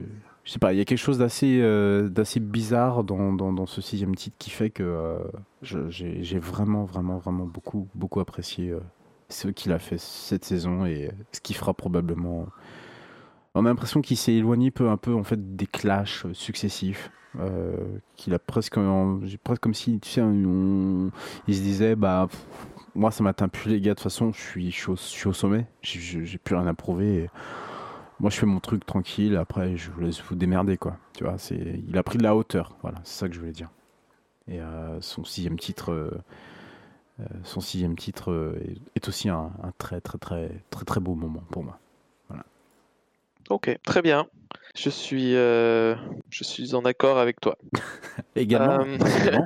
[0.50, 4.16] sais pas, il y a quelque chose d'assez euh, d'assez bizarre dans, dans, ce sixième
[4.16, 5.18] titre qui fait que euh,
[5.62, 8.80] j'ai vraiment, vraiment, vraiment beaucoup, beaucoup apprécié euh,
[9.28, 12.46] ce qu'il a fait cette saison et ce qu'il fera probablement.
[13.54, 17.10] On a l'impression qu'il s'est éloigné peu un peu en fait des clashs successifs.
[18.16, 18.78] qu'il a presque,
[19.44, 20.20] presque comme si tu
[21.48, 22.28] il se disait bah
[22.94, 25.66] moi ça m'atteint plus les gars de toute façon je suis, je suis, au, sommet
[25.82, 27.30] j'ai plus rien à prouver
[28.22, 30.96] moi je fais mon truc tranquille, après je vous laisse vous démerder quoi.
[31.12, 33.52] Tu vois, c'est, il a pris de la hauteur, voilà, c'est ça que je voulais
[33.52, 33.68] dire.
[34.48, 36.10] Et euh, son sixième titre, euh,
[37.20, 38.56] euh, son sixième titre
[38.94, 41.80] est, aussi un, très très très très très beau moment pour moi.
[42.28, 42.44] Voilà.
[43.50, 44.28] Ok, très bien.
[44.74, 45.94] Je suis, euh,
[46.30, 47.58] je suis en accord avec toi.
[48.36, 48.84] Également.
[48.86, 49.38] Euh.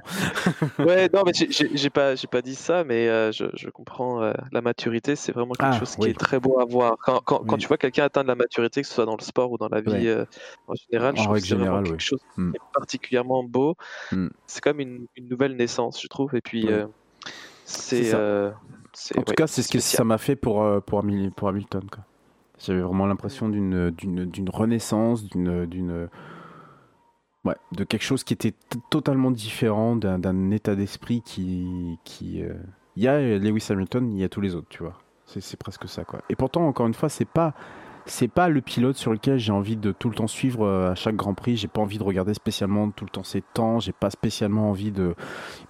[0.79, 4.33] Ouais, non, mais j'ai- pas, j'ai pas dit ça, mais euh, je, je comprends euh,
[4.53, 6.97] la maturité, c'est vraiment quelque Ah, chose qui est très beau à voir.
[7.03, 7.59] Quand, quand, quand Oui.
[7.61, 9.81] tu vois quelqu'un atteindre la maturité, que ce soit dans le sport ou dans la
[9.81, 10.25] vie Ouais.
[10.69, 12.01] en général, je trouve que c'est vraiment quelque oui.
[12.01, 12.51] chose Mm.
[12.53, 13.77] qui est particulièrement beau.
[14.13, 14.29] Mm.
[14.47, 16.87] C'est comme une, une nouvelle naissance, je trouve, et puis Ouais.
[17.65, 21.49] C'est En tout ouais, cas, c'est ce que ça m'a fait pour, pour, Hamil- pour
[21.49, 21.83] Hamilton.
[21.91, 22.05] quoi.
[22.67, 26.09] J'avais vraiment l'impression d'une, d'une, d'une renaissance, d'une, d'une,
[27.45, 28.55] ouais, de quelque chose qui était
[28.91, 31.99] totalement différent, d'un, d'un état d'esprit qui.
[32.05, 32.55] qui euh,
[32.97, 34.99] Il y a Lewis Hamilton, il y a tous les autres, tu vois.
[35.27, 36.21] C'est, c'est presque ça, quoi.
[36.29, 37.55] Et pourtant, encore une fois, c'est pas.
[38.09, 40.95] C'est pas le pilote sur lequel j'ai envie de tout le temps suivre euh, à
[40.95, 41.57] chaque Grand Prix.
[41.57, 43.81] J'ai pas envie de regarder spécialement tout le temps ses temps.
[43.81, 45.17] J'ai pas spécialement envie de,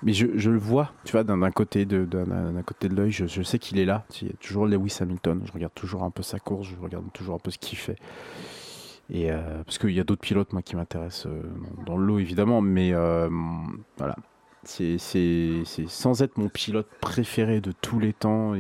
[0.03, 3.59] mais je, le vois, tu vois, d'un côté de d'un côté de l'œil, je, sais
[3.59, 4.05] qu'il est là.
[4.21, 5.41] Il y a toujours Lewis Hamilton.
[5.47, 7.97] Je regarde toujours un peu sa course, je regarde toujours un peu ce qu'il fait.
[9.09, 11.43] Et euh, parce qu'il y a d'autres pilotes moi qui m'intéressent euh,
[11.87, 12.93] dans, dans le évidemment, mais
[13.97, 14.17] voilà.
[14.67, 14.99] C'est
[15.87, 18.55] sans être mon pilote préféré de tous les temps.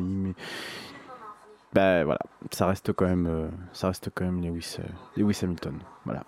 [1.76, 2.18] Ben voilà,
[2.50, 4.82] ça reste quand même euh, ça reste quand même Lewis euh,
[5.16, 5.78] Lewis Hamilton.
[6.04, 6.24] Voilà.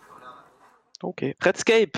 [1.02, 1.24] Ok.
[1.40, 1.96] Redscape,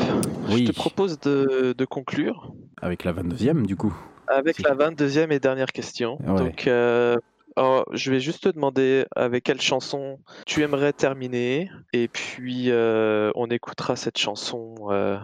[0.50, 0.66] Oui.
[0.66, 3.94] je te propose de, de conclure Avec la 22e du coup.
[4.28, 6.18] avec la 22e et dernière question.
[6.20, 6.36] Ouais.
[6.36, 7.16] Donc, euh,
[7.56, 13.30] alors, je vais juste te demander avec quelle chanson tu aimerais terminer, et puis euh,
[13.34, 15.18] on écoutera cette chanson euh,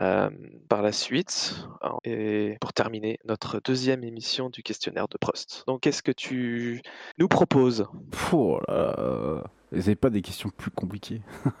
[0.00, 0.30] euh,
[0.68, 5.64] par la suite, hein, et pour terminer notre deuxième émission du questionnaire de Prost.
[5.66, 6.82] Donc, qu'est-ce que tu
[7.18, 7.86] nous proposes?
[8.32, 9.44] Oh là là.
[9.70, 11.20] Vous n'avez pas des questions plus compliquées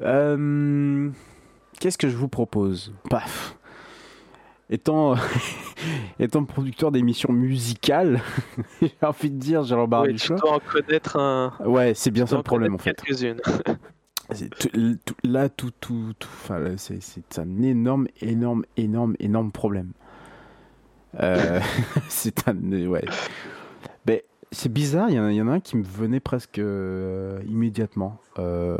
[1.80, 2.94] Qu'est-ce que je vous propose?
[3.08, 3.56] Paf.
[4.72, 5.16] Étant,
[6.20, 8.20] étant producteur d'émissions musicales,
[8.80, 10.36] j'ai envie de dire, j'ai l'embarras du Tu choix.
[10.36, 11.52] dois en connaître un.
[11.64, 12.94] Ouais, c'est bien tu ça le problème en fait.
[13.02, 13.40] Quelques-unes.
[15.24, 16.28] Là, tout, tout, tout,
[16.76, 19.92] c'est, un énorme, énorme, énorme, énorme problème.
[21.20, 21.58] Euh,
[22.08, 22.54] c'est un,
[22.86, 23.04] ouais.
[24.06, 24.20] Ben,
[24.52, 25.10] c'est bizarre.
[25.10, 28.20] Il y, en a- il y en a un qui me venait presque euh, immédiatement.
[28.38, 28.76] Euh,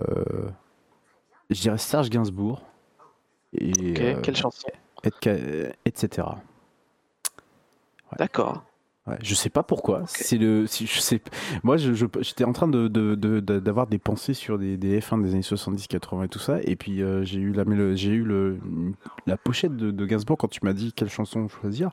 [1.51, 2.62] je dirais Serge Gainsbourg.
[3.53, 4.68] Et, Ok, euh, quelle chanson?
[5.05, 6.28] Et- et- etc.
[8.18, 8.64] D'accord.
[9.07, 10.03] Ouais, je sais pas pourquoi.
[10.07, 11.22] C'est le, si, je sais,
[11.62, 14.76] moi, je, je- j'étais en train de, de- de- de- d'avoir des pensées sur des,
[14.76, 17.64] des F1 des années 70, 80 et tout ça, et puis euh, j'ai eu la,
[17.94, 18.59] j'ai eu le,
[19.26, 21.90] la pochette de, de Gainsbourg quand tu m'as dit quelle chanson choisir,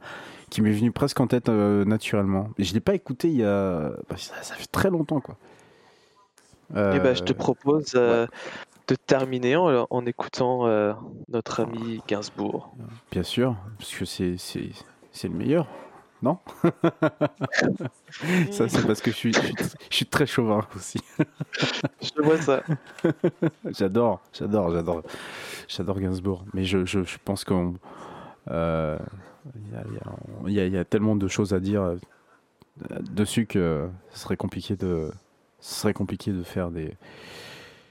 [0.50, 2.50] qui m'est venue presque en tête euh, naturellement.
[2.58, 5.38] Et je l'ai pas écouté il y a, bah, ça, ça fait très longtemps quoi.
[6.92, 8.28] Eh ben, je te Euh, propose euh,
[8.88, 10.94] de terminer en, en écoutant euh,
[11.30, 12.74] notre ami Gainsbourg.
[13.12, 14.70] Bien sûr, parce que c'est, c'est,
[15.12, 15.68] c'est le meilleur.
[16.24, 16.40] Non?
[18.52, 19.54] Ça, c'est parce que je suis, je suis,
[19.92, 21.00] je suis très chauvin aussi.
[22.02, 22.64] Je vois ça.
[23.78, 25.04] J'adore, j'adore, j'adore,
[25.68, 26.44] j'adore Gainsbourg.
[26.54, 27.76] Mais je, je, je pense qu'on,
[28.50, 28.98] euh,
[29.56, 31.98] il y, y a- y a tellement de choses à dire euh,
[33.12, 35.12] dessus que ce serait compliqué de,
[35.60, 36.96] ce serait compliqué de faire des,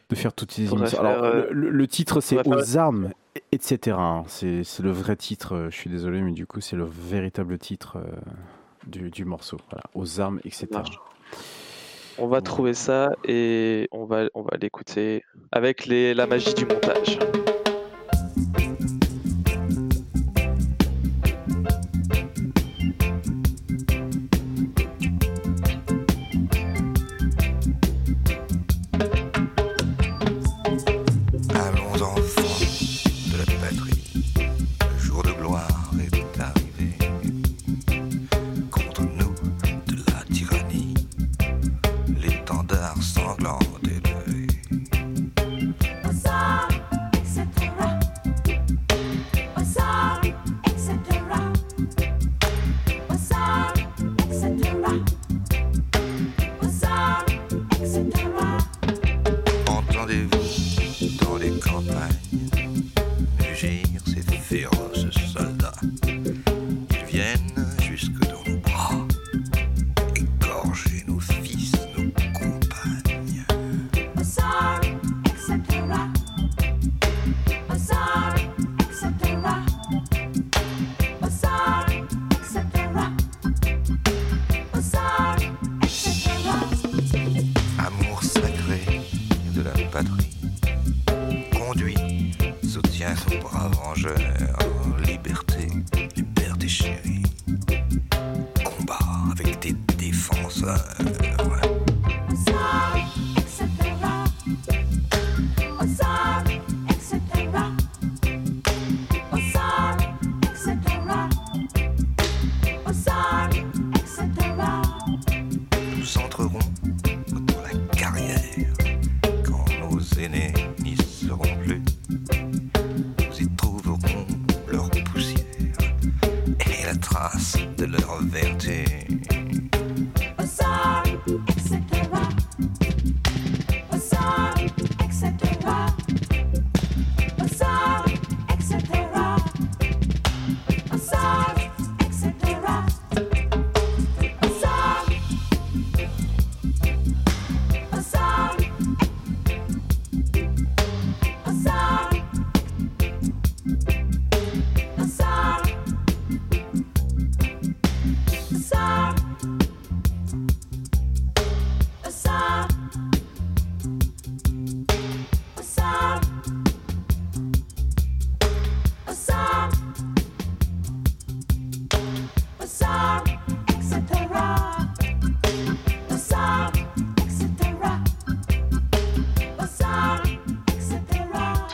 [0.09, 1.01] de faire toutes ces émissions.
[1.01, 3.11] Alors, euh, le, titre c'est aux armes,
[3.53, 3.97] etc.
[3.99, 4.23] hein.
[4.29, 5.55] C'est, c'est le vrai titre.
[5.55, 8.07] euh, Je suis désolé, mais du coup c'est le véritable titre euh,
[8.87, 9.57] du, du morceau.
[9.71, 10.69] Voilà, aux armes, etc.
[12.19, 16.65] On va trouver ça et on va, on va l'écouter avec les, la magie du
[16.65, 17.19] montage.
[63.63, 65.73] Mugir ces féroces soldats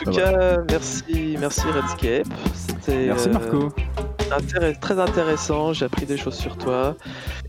[0.03, 2.27] tout Ah, cas, merci, merci Redscape.
[2.53, 3.69] C'était Merci euh, Marco.
[4.31, 5.73] intéress- très intéressant.
[5.73, 6.95] J'ai appris des choses sur toi.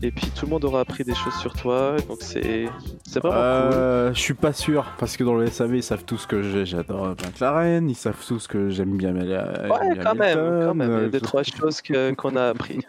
[0.01, 1.95] Et puis tout le monde aura appris des choses sur toi.
[2.07, 2.67] Donc c'est
[3.05, 3.35] c'est vraiment
[3.69, 3.73] cool.
[3.77, 6.65] Euh, je suis pas sûr parce que dans le SAV ils savent tous que j'ai-
[6.65, 10.89] j'adore McLaren, ils savent tous que j'aime bien Ouais, bien quand même, quand même.
[10.91, 12.79] Il y a euh, deux, trois choses que- qu'on a appris.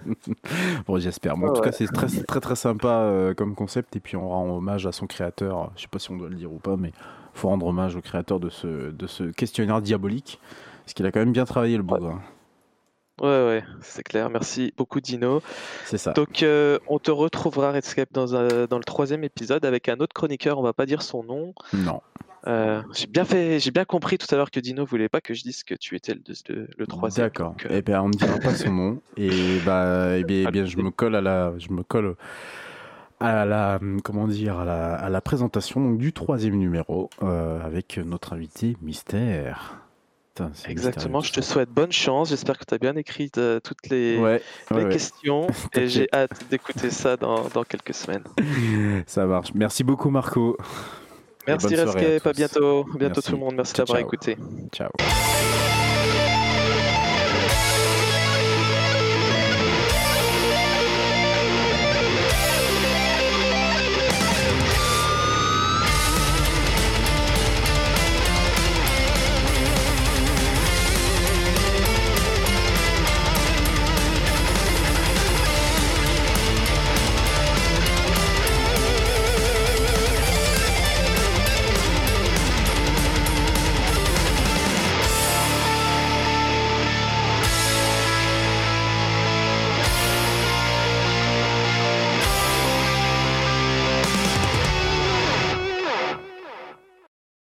[0.86, 1.36] Bon, j'espère.
[1.36, 4.56] En Ouais, tout cas, c'est très, très très sympa comme concept et puis on rend
[4.56, 5.70] hommage à son créateur.
[5.76, 6.92] Je sais pas si on doit le dire ou pas, mais
[7.37, 10.41] faut rendre hommage au créateur de ce de ce questionnaire diabolique
[10.84, 12.20] parce qu'il a quand même bien travaillé le bourrin.
[13.20, 14.28] Ouais, ouais, c'est clair.
[14.28, 15.41] Merci beaucoup, Dino.
[15.87, 16.12] C'est ça.
[16.12, 20.12] Donc, euh, on te retrouvera, Redscape, dans, un- dans le troisième épisode avec un autre
[20.12, 20.59] chroniqueur.
[20.59, 21.55] On va pas dire son nom.
[21.72, 22.03] Non.
[22.47, 25.32] Euh, j'ai bien fait, j'ai bien compris tout à l'heure que Dino voulait pas que
[25.32, 26.20] je dise que tu étais le,
[26.51, 27.26] le, le troisième.
[27.26, 27.53] D'accord.
[27.53, 29.01] donc, euh, Eh bien, on ne dira pas son nom.
[29.16, 29.30] Et
[29.64, 32.16] bah, eh bien, eh bien, je me colle à la, je me colle
[33.20, 37.98] à la, comment dire, à la, à la présentation donc, du troisième numéro euh, avec
[37.98, 39.78] notre invité mystère.
[40.34, 41.20] Putain, Exactement.
[41.20, 42.28] Je te souhaite bonne chance.
[42.28, 44.18] J'espère que tu as bien écrit euh, toutes les.
[44.18, 44.42] Ouais.
[44.70, 44.92] les ouais, ouais.
[44.92, 48.24] questions et j'ai hâte d'écouter ça dans, dans quelques semaines.
[49.06, 49.52] Ça marche.
[49.54, 50.58] Merci beaucoup, Marco.
[51.46, 52.80] Merci soirée à bientôt.
[52.80, 53.22] À bientôt Merci.
[53.22, 53.54] tout le monde.
[53.54, 54.36] Merci d'avoir écouté.
[54.72, 54.90] Ciao.